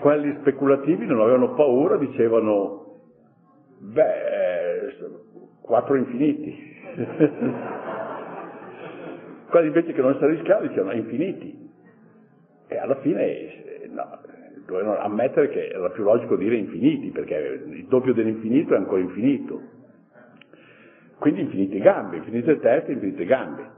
Quelli 0.00 0.34
speculativi 0.40 1.04
non 1.04 1.20
avevano 1.20 1.52
paura, 1.52 1.98
dicevano, 1.98 3.00
beh, 3.80 4.96
quattro 5.60 5.96
infiniti. 5.96 6.56
Quelli 9.50 9.66
invece 9.66 9.92
che 9.92 10.00
non 10.00 10.16
si 10.16 10.24
arriscavano 10.24 10.66
dicevano 10.66 10.96
infiniti. 10.96 11.70
E 12.68 12.78
alla 12.78 12.96
fine, 13.00 13.86
no, 13.90 14.18
dovevano 14.74 14.98
ammettere 14.98 15.48
che 15.48 15.68
era 15.68 15.88
più 15.90 16.02
logico 16.02 16.36
dire 16.36 16.56
infiniti, 16.56 17.10
perché 17.10 17.62
il 17.66 17.86
doppio 17.86 18.12
dell'infinito 18.12 18.74
è 18.74 18.76
ancora 18.76 19.00
infinito. 19.00 19.60
Quindi 21.18 21.42
infinite 21.42 21.78
gambe, 21.78 22.16
infinite 22.16 22.58
teste, 22.58 22.92
infinite 22.92 23.24
gambe. 23.24 23.70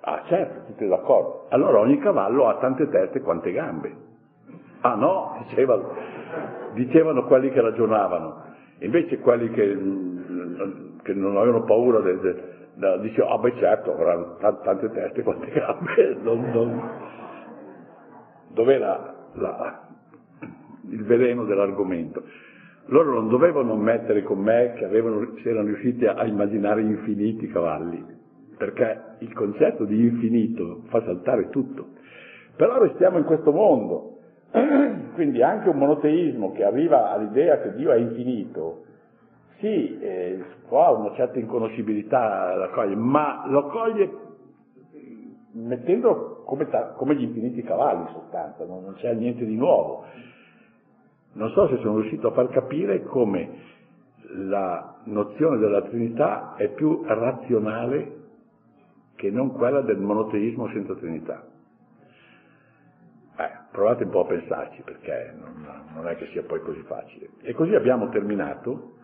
Ah 0.00 0.22
certo, 0.26 0.66
siete 0.66 0.86
d'accordo. 0.86 1.46
Allora 1.48 1.78
ogni 1.80 1.98
cavallo 1.98 2.48
ha 2.48 2.58
tante 2.58 2.88
teste 2.88 3.20
quante 3.20 3.50
gambe. 3.52 4.04
Ah 4.82 4.94
no, 4.94 5.44
dicevano, 5.48 5.94
dicevano 6.74 7.24
quelli 7.24 7.50
che 7.50 7.60
ragionavano. 7.60 8.44
Invece 8.80 9.18
quelli 9.18 9.50
che, 9.50 9.76
che 11.02 11.14
non 11.14 11.36
avevano 11.36 11.64
paura 11.64 12.00
del, 12.00 12.20
del, 12.20 13.00
dicevano, 13.00 13.34
ah 13.34 13.38
beh 13.38 13.54
certo, 13.56 13.92
avranno 13.94 14.36
tante 14.62 14.90
teste 14.90 15.22
quante 15.22 15.50
gambe. 15.50 16.18
Non, 16.22 16.50
non... 16.52 16.90
Dov'era 18.52 19.14
la, 19.32 19.85
il 20.90 21.04
veleno 21.04 21.44
dell'argomento. 21.44 22.22
Loro 22.86 23.14
non 23.14 23.28
dovevano 23.28 23.72
ammettere 23.72 24.22
con 24.22 24.38
me 24.38 24.74
che 24.76 24.84
avevano, 24.84 25.34
si 25.42 25.48
erano 25.48 25.66
riusciti 25.66 26.06
a 26.06 26.24
immaginare 26.24 26.82
infiniti 26.82 27.48
cavalli, 27.48 28.04
perché 28.56 29.16
il 29.18 29.32
concetto 29.32 29.84
di 29.84 30.00
infinito 30.00 30.82
fa 30.86 31.02
saltare 31.02 31.48
tutto. 31.50 31.88
Però 32.56 32.78
restiamo 32.78 33.18
in 33.18 33.24
questo 33.24 33.52
mondo, 33.52 34.18
quindi 35.14 35.42
anche 35.42 35.68
un 35.68 35.78
monoteismo 35.78 36.52
che 36.52 36.64
arriva 36.64 37.10
all'idea 37.10 37.60
che 37.60 37.74
Dio 37.74 37.90
è 37.90 37.96
infinito, 37.96 38.84
sì, 39.58 39.98
eh, 39.98 40.44
ha 40.70 40.92
una 40.92 41.14
certa 41.14 41.38
inconoscibilità 41.38 42.54
la 42.54 42.68
coglie, 42.68 42.94
ma 42.94 43.44
lo 43.48 43.66
coglie 43.66 44.10
mettendo 45.52 46.42
come, 46.44 46.68
come, 46.96 47.14
gli 47.16 47.22
infiniti 47.22 47.62
cavalli 47.62 48.02
in 48.02 48.08
sostanza, 48.12 48.64
non, 48.66 48.84
non 48.84 48.94
c'è 48.94 49.14
niente 49.14 49.44
di 49.44 49.56
nuovo. 49.56 50.04
Non 51.36 51.50
so 51.50 51.68
se 51.68 51.76
sono 51.78 52.00
riuscito 52.00 52.28
a 52.28 52.32
far 52.32 52.48
capire 52.48 53.02
come 53.04 53.74
la 54.32 54.96
nozione 55.04 55.58
della 55.58 55.82
Trinità 55.82 56.54
è 56.56 56.70
più 56.70 57.02
razionale 57.04 58.14
che 59.16 59.30
non 59.30 59.52
quella 59.52 59.82
del 59.82 59.98
monoteismo 59.98 60.68
senza 60.68 60.94
Trinità. 60.94 61.44
provate 63.70 64.04
un 64.04 64.10
po' 64.10 64.20
a 64.20 64.26
pensarci 64.26 64.80
perché 64.80 65.34
non, 65.38 65.84
non 65.94 66.08
è 66.08 66.16
che 66.16 66.28
sia 66.28 66.42
poi 66.42 66.60
così 66.60 66.80
facile. 66.84 67.28
E 67.42 67.52
così 67.52 67.74
abbiamo 67.74 68.08
terminato 68.08 68.94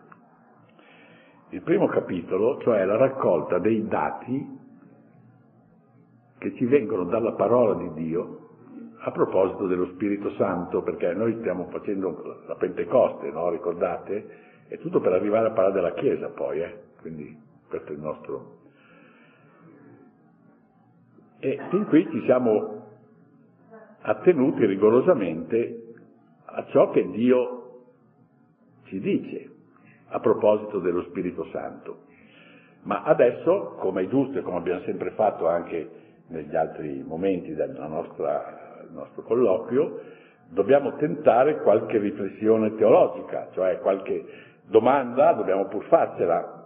il 1.49 1.61
primo 1.61 1.85
capitolo, 1.85 2.59
cioè 2.61 2.83
la 2.83 2.97
raccolta 2.97 3.59
dei 3.59 3.85
dati 3.87 4.59
che 6.39 6.55
ci 6.55 6.65
vengono 6.65 7.03
dalla 7.03 7.33
parola 7.33 7.75
di 7.75 7.93
Dio 7.93 8.42
a 9.05 9.11
proposito 9.11 9.67
dello 9.67 9.87
Spirito 9.87 10.31
Santo, 10.35 10.81
perché 10.81 11.13
noi 11.13 11.35
stiamo 11.39 11.67
facendo 11.69 12.41
la 12.47 12.55
Pentecoste, 12.55 13.31
no? 13.31 13.49
Ricordate? 13.49 14.41
È 14.67 14.77
tutto 14.77 15.01
per 15.01 15.11
arrivare 15.11 15.47
a 15.47 15.51
parlare 15.51 15.73
della 15.73 15.93
Chiesa 15.93 16.29
poi, 16.29 16.61
eh? 16.61 16.81
Quindi 17.01 17.37
questo 17.67 17.89
è 17.89 17.95
il 17.95 17.99
nostro... 17.99 18.61
E 21.39 21.59
fin 21.69 21.85
qui 21.87 22.07
ci 22.09 22.21
siamo 22.23 22.85
attenuti 23.99 24.65
rigorosamente 24.65 25.93
a 26.45 26.65
ciò 26.67 26.89
che 26.91 27.05
Dio 27.09 27.81
ci 28.85 29.01
dice 29.01 29.51
a 30.07 30.21
proposito 30.21 30.79
dello 30.79 31.01
Spirito 31.09 31.43
Santo. 31.51 32.03
Ma 32.83 33.03
adesso, 33.03 33.75
come 33.79 34.03
è 34.03 34.07
giusto 34.07 34.39
e 34.39 34.41
come 34.41 34.57
abbiamo 34.57 34.81
sempre 34.83 35.11
fatto 35.11 35.45
anche 35.49 35.89
negli 36.27 36.55
altri 36.55 37.03
momenti 37.05 37.53
del 37.53 37.71
nostra, 37.71 38.62
nostro 38.93 39.23
colloquio, 39.23 39.99
dobbiamo 40.49 40.95
tentare 40.95 41.61
qualche 41.61 41.97
riflessione 41.97 42.75
teologica, 42.75 43.49
cioè 43.53 43.79
qualche 43.79 44.25
domanda 44.67 45.33
dobbiamo 45.33 45.65
pur 45.65 45.83
farcela. 45.85 46.61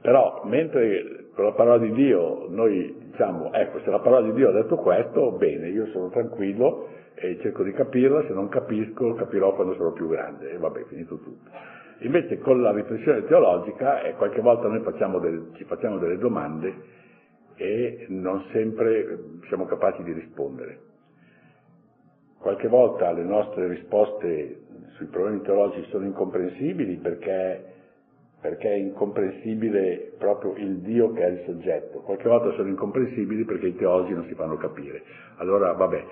Però 0.00 0.42
mentre 0.44 1.30
con 1.34 1.44
la 1.44 1.52
parola 1.52 1.78
di 1.78 1.92
Dio 1.92 2.46
noi 2.50 2.94
diciamo, 3.10 3.52
ecco, 3.52 3.80
se 3.80 3.90
la 3.90 4.00
parola 4.00 4.26
di 4.26 4.34
Dio 4.34 4.50
ha 4.50 4.52
detto 4.52 4.76
questo, 4.76 5.32
bene, 5.32 5.68
io 5.68 5.86
sono 5.86 6.10
tranquillo 6.10 6.88
e 7.14 7.38
cerco 7.40 7.62
di 7.62 7.72
capirla, 7.72 8.24
se 8.26 8.32
non 8.32 8.48
capisco 8.48 9.14
capirò 9.14 9.54
quando 9.54 9.74
sarò 9.74 9.92
più 9.92 10.08
grande 10.08 10.50
e 10.52 10.58
vabbè, 10.58 10.84
finito 10.84 11.16
tutto. 11.16 11.50
Invece 12.00 12.38
con 12.38 12.60
la 12.60 12.72
riflessione 12.72 13.24
teologica 13.24 14.02
eh, 14.02 14.14
qualche 14.14 14.40
volta 14.40 14.68
noi 14.68 14.80
facciamo 14.80 15.18
del, 15.20 15.52
ci 15.54 15.64
facciamo 15.64 15.98
delle 15.98 16.18
domande 16.18 17.02
e 17.56 18.06
non 18.08 18.44
sempre 18.52 19.18
siamo 19.48 19.66
capaci 19.66 20.02
di 20.02 20.12
rispondere. 20.12 20.78
Qualche 22.38 22.68
volta 22.68 23.10
le 23.12 23.24
nostre 23.24 23.68
risposte 23.68 24.62
sui 24.96 25.06
problemi 25.06 25.40
teologici 25.42 25.88
sono 25.90 26.04
incomprensibili 26.04 26.96
perché 26.96 27.72
perché 28.44 28.68
è 28.68 28.76
incomprensibile 28.76 30.12
proprio 30.18 30.54
il 30.56 30.80
Dio 30.80 31.14
che 31.14 31.24
è 31.24 31.30
il 31.30 31.42
soggetto. 31.46 32.00
Qualche 32.00 32.28
volta 32.28 32.52
sono 32.56 32.68
incomprensibili 32.68 33.42
perché 33.44 33.68
i 33.68 33.74
teologi 33.74 34.12
non 34.12 34.26
si 34.26 34.34
fanno 34.34 34.58
capire. 34.58 35.02
Allora, 35.36 35.72
vabbè, 35.72 36.04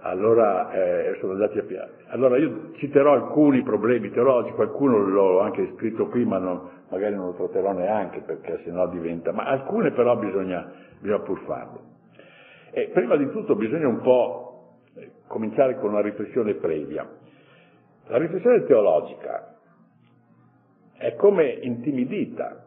allora 0.00 0.72
eh, 0.72 1.16
sono 1.20 1.34
andati 1.34 1.58
a 1.58 1.62
piano. 1.62 1.92
Allora 2.08 2.38
io 2.38 2.72
citerò 2.78 3.12
alcuni 3.12 3.62
problemi 3.62 4.10
teologici, 4.10 4.56
qualcuno 4.56 4.98
l'ho 4.98 5.38
anche 5.38 5.74
scritto 5.76 6.08
qui, 6.08 6.24
ma 6.24 6.38
non, 6.38 6.68
magari 6.88 7.14
non 7.14 7.26
lo 7.26 7.32
tratterò 7.34 7.72
neanche 7.72 8.20
perché 8.20 8.60
sennò 8.64 8.88
diventa, 8.88 9.32
ma 9.32 9.44
alcune 9.44 9.92
però 9.92 10.16
bisogna, 10.16 10.70
bisogna 11.00 11.20
pur 11.20 11.40
farlo. 11.40 11.80
E 12.70 12.90
prima 12.92 13.16
di 13.16 13.30
tutto 13.30 13.56
bisogna 13.56 13.88
un 13.88 14.00
po' 14.00 14.74
eh, 14.94 15.10
cominciare 15.26 15.78
con 15.78 15.90
una 15.90 16.02
riflessione 16.02 16.54
previa. 16.54 17.08
La 18.08 18.18
riflessione 18.18 18.64
teologica 18.64 19.56
è 20.96 21.14
come 21.16 21.48
intimidita, 21.48 22.64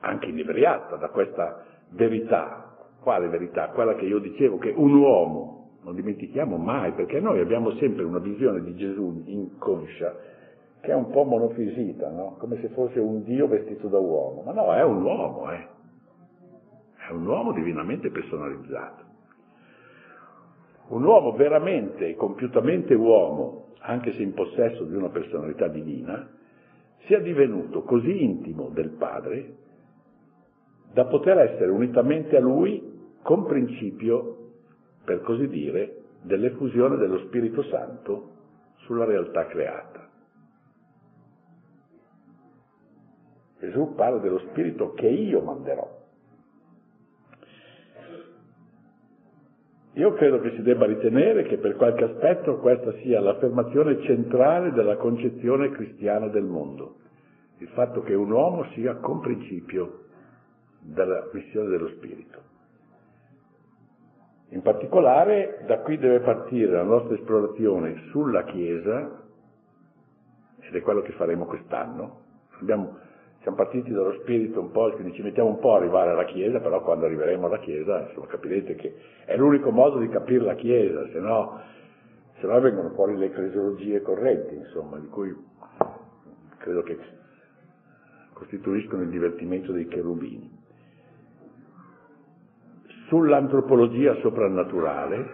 anche 0.00 0.26
inebriata 0.26 0.96
da 0.96 1.08
questa 1.08 1.64
verità. 1.90 2.62
Quale 3.00 3.28
verità? 3.28 3.68
Quella 3.68 3.94
che 3.94 4.04
io 4.04 4.18
dicevo 4.18 4.58
che 4.58 4.72
un 4.74 4.94
uomo, 4.94 5.78
non 5.82 5.94
dimentichiamo 5.94 6.56
mai, 6.56 6.92
perché 6.92 7.20
noi 7.20 7.40
abbiamo 7.40 7.72
sempre 7.76 8.04
una 8.04 8.18
visione 8.18 8.62
di 8.62 8.74
Gesù 8.74 9.22
inconscia 9.26 10.34
che 10.80 10.92
è 10.92 10.94
un 10.94 11.10
po' 11.10 11.24
monofisita, 11.24 12.10
no? 12.10 12.36
come 12.38 12.60
se 12.60 12.68
fosse 12.68 12.98
un 12.98 13.22
Dio 13.24 13.48
vestito 13.48 13.88
da 13.88 13.98
uomo. 13.98 14.42
Ma 14.42 14.52
no, 14.52 14.72
è 14.74 14.82
un 14.82 15.02
uomo, 15.02 15.50
eh. 15.52 15.66
È 17.08 17.12
un 17.12 17.26
uomo 17.26 17.52
divinamente 17.52 18.10
personalizzato. 18.10 19.04
Un 20.88 21.04
uomo 21.04 21.32
veramente 21.32 22.08
e 22.08 22.14
compiutamente 22.14 22.94
uomo, 22.94 23.68
anche 23.80 24.12
se 24.12 24.22
in 24.22 24.34
possesso 24.34 24.84
di 24.84 24.94
una 24.94 25.08
personalità 25.08 25.68
divina, 25.68 26.28
sia 27.06 27.20
divenuto 27.20 27.82
così 27.82 28.22
intimo 28.22 28.68
del 28.68 28.90
Padre 28.90 29.54
da 30.92 31.04
poter 31.04 31.38
essere 31.38 31.70
unitamente 31.70 32.36
a 32.36 32.40
Lui 32.40 32.94
con 33.22 33.44
principio, 33.44 34.52
per 35.04 35.20
così 35.20 35.48
dire, 35.48 36.02
dell'effusione 36.22 36.96
dello 36.96 37.18
Spirito 37.26 37.62
Santo 37.64 38.30
sulla 38.78 39.04
realtà 39.04 39.46
creata. 39.46 40.08
Gesù 43.58 43.94
parla 43.94 44.18
dello 44.18 44.38
Spirito 44.50 44.92
che 44.92 45.08
io 45.08 45.40
manderò. 45.40 46.04
Io 49.94 50.12
credo 50.12 50.40
che 50.40 50.50
si 50.50 50.62
debba 50.62 50.84
ritenere 50.84 51.44
che 51.44 51.56
per 51.56 51.74
qualche 51.76 52.04
aspetto 52.04 52.58
questa 52.58 52.92
sia 52.98 53.18
l'affermazione 53.18 54.02
centrale 54.02 54.72
della 54.72 54.96
concezione 54.96 55.70
cristiana 55.70 56.28
del 56.28 56.44
mondo, 56.44 56.96
il 57.58 57.68
fatto 57.68 58.02
che 58.02 58.12
un 58.12 58.30
uomo 58.30 58.64
sia 58.74 58.96
con 58.96 59.20
principio 59.20 60.04
della 60.80 61.26
missione 61.32 61.68
dello 61.70 61.88
Spirito. 61.88 62.40
In 64.50 64.60
particolare 64.60 65.64
da 65.66 65.78
qui 65.78 65.96
deve 65.96 66.20
partire 66.20 66.72
la 66.72 66.82
nostra 66.82 67.14
esplorazione 67.14 68.02
sulla 68.10 68.44
Chiesa, 68.44 69.24
ed 70.60 70.74
è 70.74 70.80
quello 70.82 71.00
che 71.00 71.12
faremo 71.12 71.46
quest'anno. 71.46 72.20
Abbiamo 72.60 72.98
siamo 73.46 73.62
partiti 73.62 73.92
dallo 73.92 74.14
spirito 74.22 74.58
un 74.58 74.72
po', 74.72 74.90
quindi 74.90 75.12
ci 75.12 75.22
mettiamo 75.22 75.50
un 75.50 75.60
po' 75.60 75.74
a 75.74 75.76
arrivare 75.76 76.10
alla 76.10 76.24
Chiesa, 76.24 76.58
però 76.58 76.82
quando 76.82 77.06
arriveremo 77.06 77.46
alla 77.46 77.60
Chiesa, 77.60 78.00
insomma, 78.08 78.26
capirete 78.26 78.74
che 78.74 78.96
è 79.24 79.36
l'unico 79.36 79.70
modo 79.70 80.00
di 80.00 80.08
capire 80.08 80.44
la 80.44 80.56
Chiesa, 80.56 81.06
se 81.12 81.20
no, 81.20 81.60
se 82.40 82.44
no 82.44 82.60
vengono 82.60 82.90
fuori 82.90 83.16
le 83.16 83.26
eclesiologie 83.26 84.02
correnti, 84.02 84.56
insomma, 84.56 84.98
di 84.98 85.06
cui 85.06 85.32
credo 86.58 86.82
che 86.82 86.98
costituiscono 88.32 89.02
il 89.02 89.10
divertimento 89.10 89.70
dei 89.70 89.86
cherubini. 89.86 90.50
Sull'antropologia 93.06 94.16
soprannaturale, 94.22 95.24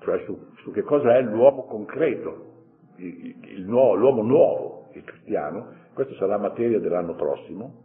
cioè 0.00 0.22
su, 0.24 0.46
su 0.62 0.70
che 0.70 0.80
cosa 0.80 1.14
è 1.14 1.20
l'uomo 1.20 1.66
concreto, 1.66 2.52
il, 2.96 3.36
il 3.58 3.66
nuovo, 3.66 3.96
l'uomo 3.96 4.22
nuovo, 4.22 4.88
il 4.94 5.04
cristiano, 5.04 5.76
questo 5.98 6.14
sarà 6.14 6.38
materia 6.38 6.78
dell'anno 6.78 7.16
prossimo, 7.16 7.82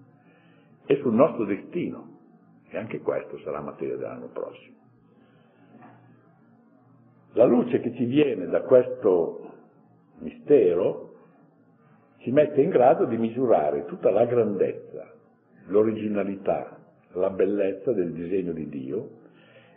e 0.86 0.98
sul 0.98 1.16
nostro 1.16 1.46
destino, 1.46 2.20
e 2.70 2.78
anche 2.78 3.00
questo 3.00 3.40
sarà 3.40 3.60
materia 3.60 3.96
dell'anno 3.98 4.28
prossimo. 4.28 4.76
La 7.32 7.46
luce 7.46 7.80
che 7.80 7.92
ci 7.96 8.06
viene 8.06 8.46
da 8.46 8.62
questo 8.62 9.54
mistero 10.20 11.16
ci 12.20 12.30
mette 12.30 12.62
in 12.62 12.70
grado 12.70 13.06
di 13.06 13.18
misurare 13.18 13.86
tutta 13.86 14.12
la 14.12 14.26
grandezza, 14.26 15.12
l'originalità, 15.70 16.78
la 17.14 17.32
bellezza 17.32 17.94
del 17.94 18.14
disegno 18.14 18.52
di 18.52 18.70
Dio 18.70 19.10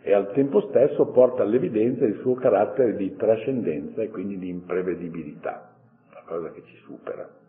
e 0.03 0.13
al 0.13 0.31
tempo 0.33 0.61
stesso 0.69 1.07
porta 1.07 1.41
all'evidenza 1.41 2.05
il 2.05 2.19
suo 2.21 2.35
carattere 2.35 2.95
di 2.95 3.15
trascendenza 3.15 4.03
e 4.03 4.09
quindi 4.09 4.37
di 4.37 4.49
imprevedibilità, 4.49 5.73
una 6.11 6.21
cosa 6.23 6.51
che 6.51 6.61
ci 6.65 6.75
supera. 6.83 7.45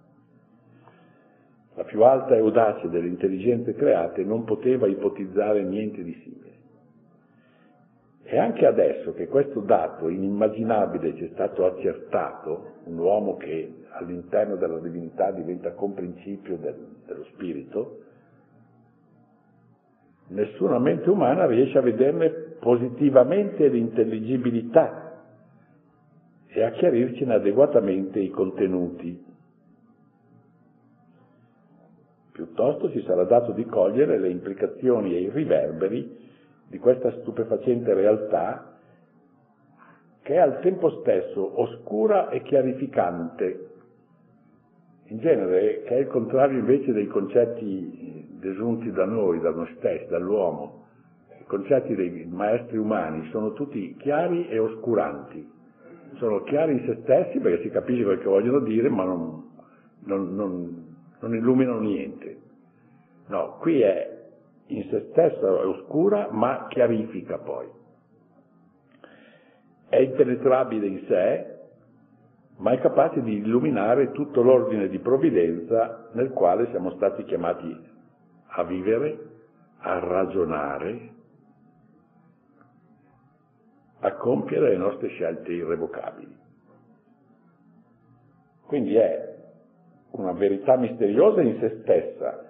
La 1.78 1.84
più 1.84 2.02
alta 2.02 2.34
e 2.34 2.40
audace 2.40 2.88
delle 2.88 3.06
intelligenze 3.06 3.72
create 3.72 4.24
non 4.24 4.42
poteva 4.42 4.88
ipotizzare 4.88 5.62
niente 5.62 6.02
di 6.02 6.12
simile. 6.24 6.52
E 8.24 8.36
anche 8.36 8.66
adesso 8.66 9.14
che 9.14 9.28
questo 9.28 9.60
dato 9.60 10.08
inimmaginabile 10.08 11.14
ci 11.14 11.26
è 11.26 11.28
stato 11.34 11.64
accertato, 11.64 12.80
un 12.86 12.98
uomo 12.98 13.36
che 13.36 13.84
all'interno 13.90 14.56
della 14.56 14.80
divinità 14.80 15.30
diventa 15.30 15.70
comprincipio 15.70 16.56
del, 16.56 16.74
dello 17.06 17.24
spirito, 17.34 18.00
nessuna 20.30 20.80
mente 20.80 21.08
umana 21.08 21.46
riesce 21.46 21.78
a 21.78 21.82
vederne 21.82 22.28
positivamente 22.58 23.68
l'intelligibilità 23.68 25.22
e 26.48 26.60
a 26.60 26.72
chiarircene 26.72 27.34
adeguatamente 27.34 28.18
i 28.18 28.30
contenuti. 28.30 29.27
Piuttosto 32.38 32.88
ci 32.92 33.02
sarà 33.02 33.24
dato 33.24 33.50
di 33.50 33.64
cogliere 33.64 34.16
le 34.16 34.28
implicazioni 34.28 35.12
e 35.12 35.22
i 35.22 35.28
riverberi 35.28 36.16
di 36.68 36.78
questa 36.78 37.10
stupefacente 37.18 37.92
realtà 37.94 38.78
che 40.22 40.34
è 40.34 40.38
al 40.38 40.60
tempo 40.60 41.00
stesso 41.00 41.60
oscura 41.60 42.28
e 42.28 42.42
chiarificante, 42.42 43.70
in 45.06 45.18
genere 45.18 45.82
che 45.82 45.96
è 45.96 45.98
il 45.98 46.06
contrario 46.06 46.60
invece 46.60 46.92
dei 46.92 47.08
concetti 47.08 48.28
desunti 48.38 48.92
da 48.92 49.04
noi, 49.04 49.40
da 49.40 49.50
noi 49.50 49.74
stessi, 49.76 50.06
dall'uomo, 50.06 50.84
concetti 51.48 51.96
dei 51.96 52.24
maestri 52.30 52.76
umani 52.76 53.28
sono 53.30 53.52
tutti 53.52 53.96
chiari 53.96 54.46
e 54.48 54.60
oscuranti. 54.60 55.44
Sono 56.18 56.42
chiari 56.42 56.74
in 56.74 56.84
se 56.86 56.98
stessi 57.02 57.40
perché 57.40 57.62
si 57.62 57.70
capisce 57.70 58.04
quel 58.04 58.20
che 58.20 58.28
vogliono 58.28 58.60
dire, 58.60 58.88
ma 58.88 59.02
non, 59.02 59.42
non, 60.04 60.34
non, 60.36 60.87
non 61.20 61.34
illuminano 61.34 61.80
niente. 61.80 62.40
No, 63.26 63.56
qui 63.58 63.80
è 63.80 64.16
in 64.66 64.88
se 64.90 65.08
stessa 65.10 65.50
oscura, 65.66 66.28
ma 66.30 66.66
chiarifica 66.68 67.38
poi. 67.38 67.66
È 69.88 69.96
impenetrabile 69.96 70.86
in 70.86 71.04
sé, 71.06 71.56
ma 72.58 72.72
è 72.72 72.80
capace 72.80 73.22
di 73.22 73.36
illuminare 73.36 74.12
tutto 74.12 74.42
l'ordine 74.42 74.88
di 74.88 74.98
provvidenza 74.98 76.10
nel 76.12 76.30
quale 76.30 76.68
siamo 76.70 76.90
stati 76.92 77.24
chiamati 77.24 77.86
a 78.46 78.64
vivere, 78.64 79.18
a 79.78 79.98
ragionare, 79.98 81.14
a 84.00 84.12
compiere 84.14 84.70
le 84.70 84.76
nostre 84.76 85.08
scelte 85.08 85.52
irrevocabili. 85.52 86.36
Quindi 88.66 88.96
è 88.96 89.37
una 90.18 90.32
verità 90.32 90.76
misteriosa 90.76 91.40
in 91.42 91.58
se 91.60 91.78
stessa, 91.82 92.44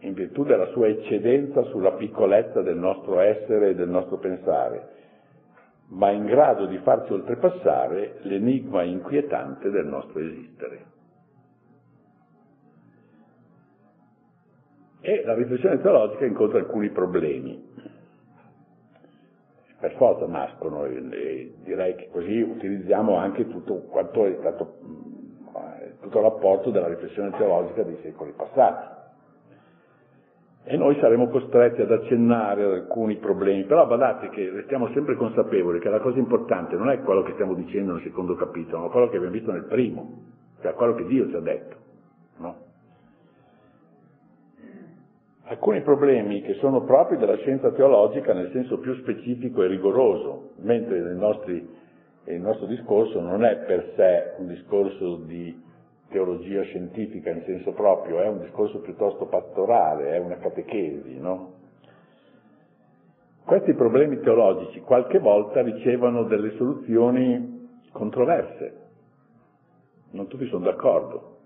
in 0.00 0.14
virtù 0.14 0.44
della 0.44 0.66
sua 0.68 0.86
eccedenza 0.86 1.62
sulla 1.64 1.92
piccolezza 1.92 2.62
del 2.62 2.76
nostro 2.76 3.18
essere 3.20 3.70
e 3.70 3.74
del 3.74 3.88
nostro 3.88 4.18
pensare, 4.18 4.94
ma 5.88 6.10
in 6.10 6.24
grado 6.24 6.66
di 6.66 6.78
farci 6.78 7.12
oltrepassare 7.12 8.18
l'enigma 8.22 8.82
inquietante 8.82 9.70
del 9.70 9.86
nostro 9.86 10.20
esistere. 10.20 10.94
E 15.00 15.22
la 15.24 15.34
riflessione 15.34 15.80
teologica 15.80 16.24
incontra 16.24 16.58
alcuni 16.58 16.90
problemi. 16.90 17.74
Per 19.78 19.92
forza 19.96 20.26
nascono, 20.26 20.84
e 20.84 21.54
direi 21.62 21.94
che 21.96 22.08
così 22.10 22.40
utilizziamo 22.40 23.16
anche 23.16 23.46
tutto 23.46 23.82
quanto 23.82 24.24
è 24.24 24.36
stato 24.40 24.78
tutto 26.00 26.20
l'apporto 26.20 26.70
della 26.70 26.88
riflessione 26.88 27.30
teologica 27.36 27.82
dei 27.82 27.98
secoli 28.02 28.32
passati. 28.36 28.94
E 30.68 30.76
noi 30.76 30.98
saremo 30.98 31.28
costretti 31.28 31.80
ad 31.80 31.92
accennare 31.92 32.64
ad 32.64 32.72
alcuni 32.72 33.16
problemi, 33.18 33.64
però 33.64 33.86
badate 33.86 34.30
che 34.30 34.50
restiamo 34.50 34.88
sempre 34.88 35.14
consapevoli 35.14 35.78
che 35.78 35.88
la 35.88 36.00
cosa 36.00 36.18
importante 36.18 36.74
non 36.74 36.90
è 36.90 37.00
quello 37.02 37.22
che 37.22 37.34
stiamo 37.34 37.54
dicendo 37.54 37.92
nel 37.92 38.02
secondo 38.02 38.34
capitolo, 38.34 38.82
ma 38.82 38.88
quello 38.88 39.08
che 39.08 39.16
abbiamo 39.16 39.34
visto 39.34 39.52
nel 39.52 39.66
primo, 39.66 40.22
cioè 40.62 40.74
quello 40.74 40.94
che 40.94 41.06
Dio 41.06 41.28
ci 41.28 41.36
ha 41.36 41.40
detto. 41.40 41.76
No? 42.38 42.56
Alcuni 45.44 45.82
problemi 45.82 46.42
che 46.42 46.54
sono 46.54 46.82
propri 46.82 47.16
della 47.16 47.36
scienza 47.36 47.70
teologica 47.70 48.32
nel 48.32 48.50
senso 48.50 48.78
più 48.78 48.92
specifico 48.96 49.62
e 49.62 49.68
rigoroso, 49.68 50.54
mentre 50.62 50.98
nostri, 51.14 51.64
il 52.24 52.40
nostro 52.40 52.66
discorso 52.66 53.20
non 53.20 53.44
è 53.44 53.58
per 53.58 53.92
sé 53.94 54.34
un 54.38 54.48
discorso 54.48 55.18
di 55.18 55.62
teologia 56.08 56.62
scientifica 56.62 57.30
in 57.30 57.42
senso 57.44 57.72
proprio, 57.72 58.20
è 58.20 58.28
un 58.28 58.40
discorso 58.40 58.80
piuttosto 58.80 59.26
pastorale, 59.26 60.12
è 60.12 60.18
una 60.18 60.36
catechesi, 60.36 61.18
no? 61.18 61.54
Questi 63.44 63.74
problemi 63.74 64.20
teologici 64.20 64.80
qualche 64.80 65.18
volta 65.18 65.62
ricevono 65.62 66.24
delle 66.24 66.50
soluzioni 66.56 67.78
controverse, 67.92 68.84
non 70.10 70.26
tutti 70.26 70.46
sono 70.48 70.64
d'accordo, 70.64 71.38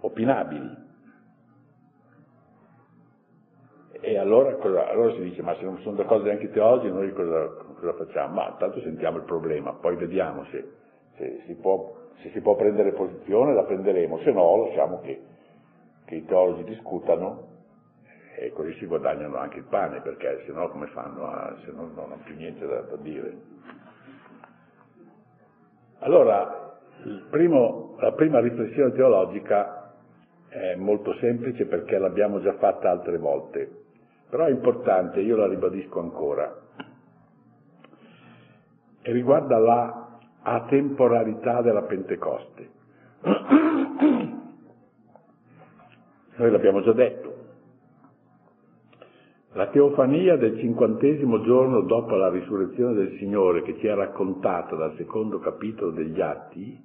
opinabili. 0.00 0.84
E 4.00 4.18
allora, 4.18 4.54
cosa, 4.56 4.88
allora, 4.88 5.12
si 5.12 5.22
dice, 5.22 5.42
ma 5.42 5.54
se 5.56 5.64
non 5.64 5.78
sono 5.80 5.96
d'accordo 5.96 6.24
neanche 6.24 6.46
i 6.46 6.52
teologi, 6.52 6.88
noi 6.88 7.12
cosa, 7.12 7.48
cosa 7.74 7.92
facciamo? 7.94 8.34
Ma 8.34 8.54
tanto 8.58 8.80
sentiamo 8.80 9.18
il 9.18 9.24
problema, 9.24 9.72
poi 9.72 9.96
vediamo 9.96 10.44
se, 10.46 10.72
se 11.16 11.42
si 11.46 11.54
può 11.54 12.04
se 12.22 12.30
si 12.30 12.40
può 12.40 12.56
prendere 12.56 12.92
posizione 12.92 13.54
la 13.54 13.64
prenderemo, 13.64 14.18
se 14.18 14.32
no 14.32 14.64
lasciamo 14.64 15.00
che, 15.00 15.20
che 16.04 16.14
i 16.14 16.24
teologi 16.24 16.64
discutano 16.64 17.54
e 18.38 18.52
così 18.52 18.74
si 18.74 18.86
guadagnano 18.86 19.36
anche 19.36 19.58
il 19.58 19.64
pane, 19.64 20.00
perché 20.00 20.42
se 20.44 20.52
no 20.52 20.68
come 20.68 20.86
fanno 20.88 21.26
a, 21.26 21.56
se 21.64 21.72
no 21.72 21.90
non 21.94 22.12
hanno 22.12 22.22
più 22.24 22.34
niente 22.34 22.66
da, 22.66 22.80
da 22.82 22.96
dire. 22.96 23.34
Allora, 26.00 26.78
primo, 27.30 27.96
la 27.98 28.12
prima 28.12 28.40
riflessione 28.40 28.92
teologica 28.92 29.94
è 30.48 30.74
molto 30.74 31.14
semplice 31.14 31.66
perché 31.66 31.98
l'abbiamo 31.98 32.40
già 32.40 32.54
fatta 32.54 32.90
altre 32.90 33.16
volte, 33.18 33.84
però 34.28 34.44
è 34.44 34.50
importante, 34.50 35.20
io 35.20 35.36
la 35.36 35.48
ribadisco 35.48 36.00
ancora, 36.00 36.54
e 39.00 39.12
riguarda 39.12 39.58
la 39.58 40.05
atemporalità 40.48 41.60
della 41.60 41.82
Pentecoste. 41.82 42.70
Noi 46.36 46.50
l'abbiamo 46.50 46.82
già 46.82 46.92
detto. 46.92 47.34
La 49.54 49.68
teofania 49.68 50.36
del 50.36 50.58
cinquantesimo 50.58 51.40
giorno 51.42 51.80
dopo 51.80 52.14
la 52.14 52.28
risurrezione 52.28 52.94
del 52.94 53.16
Signore, 53.18 53.62
che 53.62 53.76
ci 53.78 53.86
è 53.86 53.94
raccontata 53.94 54.76
dal 54.76 54.94
secondo 54.96 55.38
capitolo 55.40 55.90
degli 55.92 56.20
Atti, 56.20 56.84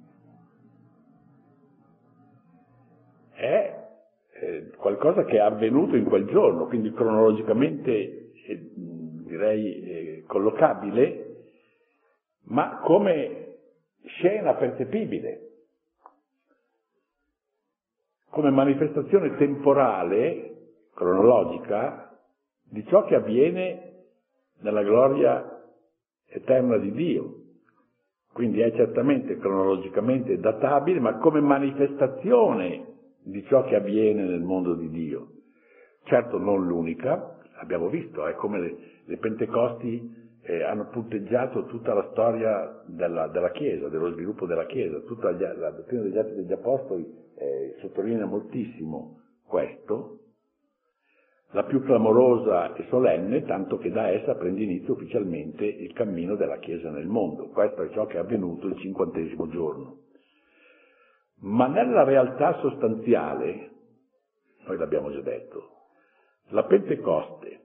è 3.34 3.88
eh, 4.40 4.70
qualcosa 4.76 5.24
che 5.24 5.36
è 5.36 5.40
avvenuto 5.40 5.96
in 5.96 6.04
quel 6.04 6.24
giorno, 6.26 6.66
quindi 6.66 6.92
cronologicamente 6.92 7.90
eh, 8.46 8.70
direi 8.74 9.82
eh, 9.82 10.24
collocabile, 10.26 11.26
ma 12.44 12.80
come 12.82 13.41
scena 14.04 14.54
percepibile, 14.54 15.48
come 18.30 18.50
manifestazione 18.50 19.36
temporale, 19.36 20.52
cronologica, 20.94 22.18
di 22.62 22.84
ciò 22.86 23.04
che 23.04 23.14
avviene 23.14 24.04
nella 24.60 24.82
gloria 24.82 25.62
eterna 26.28 26.78
di 26.78 26.92
Dio. 26.92 27.36
Quindi 28.32 28.60
è 28.60 28.72
certamente 28.72 29.36
cronologicamente 29.36 30.38
databile, 30.38 31.00
ma 31.00 31.18
come 31.18 31.40
manifestazione 31.40 32.86
di 33.22 33.44
ciò 33.44 33.64
che 33.64 33.76
avviene 33.76 34.24
nel 34.24 34.40
mondo 34.40 34.74
di 34.74 34.88
Dio. 34.88 35.28
Certo 36.04 36.38
non 36.38 36.66
l'unica, 36.66 37.38
abbiamo 37.56 37.88
visto, 37.88 38.26
è 38.26 38.34
come 38.34 38.58
le, 38.58 38.76
le 39.04 39.16
Pentecosti 39.18 40.21
eh, 40.44 40.62
hanno 40.64 40.88
punteggiato 40.88 41.66
tutta 41.66 41.94
la 41.94 42.08
storia 42.10 42.82
della, 42.86 43.28
della, 43.28 43.50
Chiesa, 43.52 43.88
dello 43.88 44.12
sviluppo 44.12 44.46
della 44.46 44.66
Chiesa, 44.66 45.00
tutta 45.00 45.30
la, 45.30 45.54
la 45.54 45.70
dottrina 45.70 46.02
degli 46.02 46.18
Atti 46.18 46.34
degli 46.34 46.52
Apostoli 46.52 47.06
eh, 47.36 47.76
sottolinea 47.80 48.26
moltissimo 48.26 49.20
questo, 49.46 50.18
la 51.52 51.64
più 51.64 51.82
clamorosa 51.82 52.74
e 52.74 52.86
solenne, 52.88 53.44
tanto 53.44 53.76
che 53.76 53.90
da 53.90 54.08
essa 54.08 54.34
prende 54.34 54.62
inizio 54.62 54.94
ufficialmente 54.94 55.64
il 55.64 55.92
cammino 55.92 56.34
della 56.34 56.58
Chiesa 56.58 56.90
nel 56.90 57.06
mondo. 57.06 57.48
Questo 57.48 57.82
è 57.82 57.90
ciò 57.90 58.06
che 58.06 58.16
è 58.16 58.20
avvenuto 58.20 58.66
il 58.66 58.78
cinquantesimo 58.78 59.48
giorno. 59.48 59.98
Ma 61.40 61.66
nella 61.66 62.04
realtà 62.04 62.58
sostanziale, 62.60 63.70
noi 64.66 64.76
l'abbiamo 64.78 65.12
già 65.12 65.20
detto, 65.20 65.68
la 66.48 66.64
Pentecoste 66.64 67.60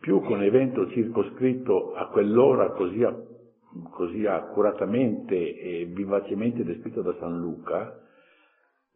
più 0.00 0.20
che 0.22 0.32
un 0.32 0.42
evento 0.42 0.88
circoscritto 0.90 1.94
a 1.94 2.08
quell'ora 2.08 2.70
così, 2.70 3.04
così 3.90 4.26
accuratamente 4.26 5.34
e 5.34 5.84
vivacemente 5.86 6.64
descritto 6.64 7.02
da 7.02 7.14
San 7.18 7.38
Luca, 7.40 8.00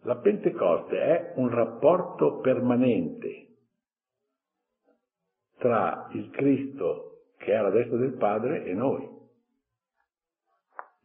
la 0.02 0.16
Pentecoste 0.16 0.98
è 0.98 1.32
un 1.36 1.48
rapporto 1.48 2.40
permanente 2.40 3.46
tra 5.58 6.08
il 6.12 6.30
Cristo 6.30 7.12
che 7.38 7.52
è 7.52 7.54
alla 7.54 7.70
destra 7.70 7.96
del 7.96 8.14
Padre 8.14 8.64
e 8.64 8.74
noi. 8.74 9.08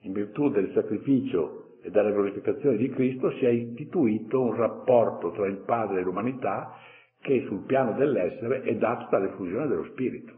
In 0.02 0.14
virtù 0.14 0.50
del 0.50 0.72
sacrificio 0.74 1.78
e 1.82 1.92
della 1.92 2.12
glorificazione 2.12 2.78
di 2.78 2.90
Cristo 2.90 3.32
si 3.32 3.46
è 3.46 3.50
istituito 3.50 4.42
un 4.42 4.56
rapporto 4.56 5.32
tra 5.32 5.48
il 5.48 5.58
Padre 5.58 6.00
e 6.00 6.04
l'umanità 6.04 6.76
che 7.22 7.46
sul 7.48 7.66
piano 7.66 7.94
dell'essere 7.94 8.62
è 8.62 8.76
dato 8.76 9.08
dall'effusione 9.10 9.68
dello 9.68 9.86
Spirito. 9.86 10.34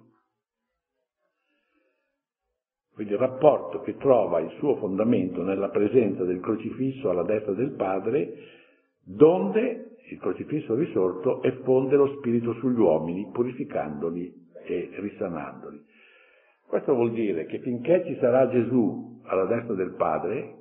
Quindi 2.93 3.13
il 3.13 3.19
rapporto 3.19 3.81
che 3.81 3.95
trova 3.95 4.39
il 4.39 4.51
suo 4.57 4.75
fondamento 4.75 5.41
nella 5.41 5.69
presenza 5.69 6.25
del 6.25 6.41
crocifisso 6.41 7.09
alla 7.09 7.23
destra 7.23 7.53
del 7.53 7.71
Padre, 7.71 8.33
donde 9.03 9.95
il 10.09 10.19
crocifisso 10.19 10.75
risorto 10.75 11.41
effonde 11.43 11.95
lo 11.95 12.17
Spirito 12.17 12.53
sugli 12.55 12.79
uomini, 12.79 13.29
purificandoli 13.31 14.47
e 14.65 14.89
risanandoli. 14.95 15.81
Questo 16.67 16.93
vuol 16.93 17.11
dire 17.13 17.45
che 17.45 17.59
finché 17.59 18.03
ci 18.05 18.17
sarà 18.19 18.49
Gesù 18.49 19.21
alla 19.23 19.45
destra 19.45 19.75
del 19.75 19.93
Padre, 19.95 20.55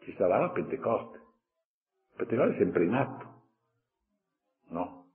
ci 0.00 0.14
sarà 0.16 0.38
la 0.38 0.50
Pentecoste. 0.50 1.18
La 1.18 2.24
Pentecoste 2.24 2.54
è 2.54 2.58
sempre 2.58 2.84
in 2.84 2.94
atto, 2.94 3.26
no? 4.70 5.05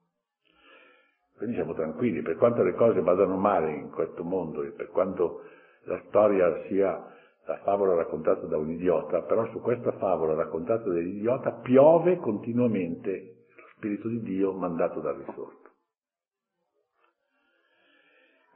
Quindi 1.41 1.57
siamo 1.57 1.73
tranquilli, 1.73 2.21
per 2.21 2.35
quanto 2.35 2.61
le 2.61 2.75
cose 2.75 3.01
vadano 3.01 3.35
male 3.35 3.71
in 3.71 3.89
questo 3.89 4.23
mondo 4.23 4.61
e 4.61 4.69
per 4.73 4.91
quanto 4.91 5.41
la 5.85 5.99
storia 6.05 6.61
sia 6.67 7.03
la 7.47 7.57
favola 7.63 7.95
raccontata 7.95 8.45
da 8.45 8.57
un 8.57 8.69
idiota, 8.69 9.23
però 9.23 9.47
su 9.47 9.59
questa 9.59 9.91
favola 9.93 10.35
raccontata 10.35 10.83
dall'idiota 10.83 11.53
piove 11.53 12.17
continuamente 12.17 13.45
lo 13.55 13.63
Spirito 13.75 14.07
di 14.07 14.21
Dio 14.21 14.53
mandato 14.53 14.99
dal 14.99 15.15
risorto. 15.15 15.69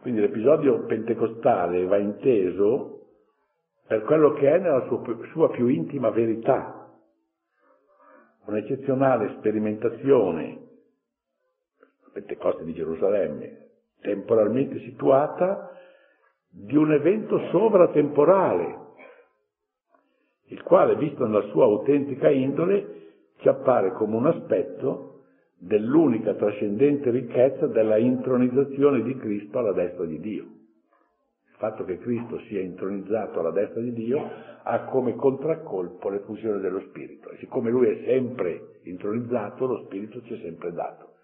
Quindi 0.02 0.22
l'episodio 0.22 0.86
pentecostale 0.86 1.86
va 1.86 1.98
inteso 1.98 3.08
per 3.88 4.04
quello 4.04 4.34
che 4.34 4.48
è 4.48 4.60
nella 4.60 4.86
sua, 4.86 5.02
sua 5.32 5.50
più 5.50 5.66
intima 5.70 6.12
verità, 6.12 6.88
un'eccezionale 8.46 9.38
sperimentazione, 9.40 10.65
Pentecoste 12.16 12.64
di 12.64 12.74
Gerusalemme, 12.74 13.72
temporalmente 14.00 14.80
situata, 14.80 15.70
di 16.50 16.78
un 16.78 16.94
evento 16.94 17.38
sovratemporale, 17.52 18.78
il 20.46 20.64
quale, 20.64 20.96
visto 20.96 21.26
nella 21.26 21.46
sua 21.50 21.66
autentica 21.66 22.30
indole, 22.30 23.34
ci 23.40 23.50
appare 23.50 23.92
come 23.92 24.16
un 24.16 24.28
aspetto 24.28 25.24
dell'unica 25.58 26.36
trascendente 26.36 27.10
ricchezza 27.10 27.68
della 27.68 27.98
intronizzazione 27.98 29.02
di 29.02 29.18
Cristo 29.18 29.60
alla 29.60 29.74
destra 29.74 30.06
di 30.06 30.20
Dio. 30.22 30.44
Il 30.44 31.58
fatto 31.58 31.84
che 31.84 31.98
Cristo 31.98 32.40
sia 32.48 32.62
intronizzato 32.62 33.42
alla 33.42 33.52
destra 33.52 33.82
di 33.82 33.92
Dio 33.92 34.26
ha 34.64 34.86
come 34.86 35.16
contraccolpo 35.16 36.08
l'effusione 36.08 36.60
dello 36.60 36.80
Spirito 36.80 37.32
e 37.32 37.38
siccome 37.40 37.72
Lui 37.72 37.88
è 37.88 38.06
sempre 38.06 38.80
intronizzato, 38.84 39.66
lo 39.66 39.84
Spirito 39.84 40.22
ci 40.22 40.36
è 40.36 40.38
sempre 40.38 40.72
dato. 40.72 41.15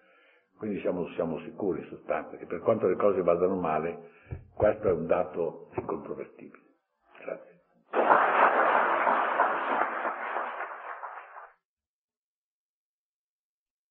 Quindi 0.62 0.78
siamo, 0.78 1.08
siamo 1.16 1.40
sicuri 1.40 1.80
in 1.80 1.88
sostanza 1.88 2.36
che 2.36 2.46
per 2.46 2.60
quanto 2.60 2.86
le 2.86 2.94
cose 2.94 3.20
vadano 3.20 3.56
male, 3.56 4.10
questo 4.54 4.86
è 4.86 4.92
un 4.92 5.08
dato 5.08 5.70
incontrovertibile. 5.74 6.61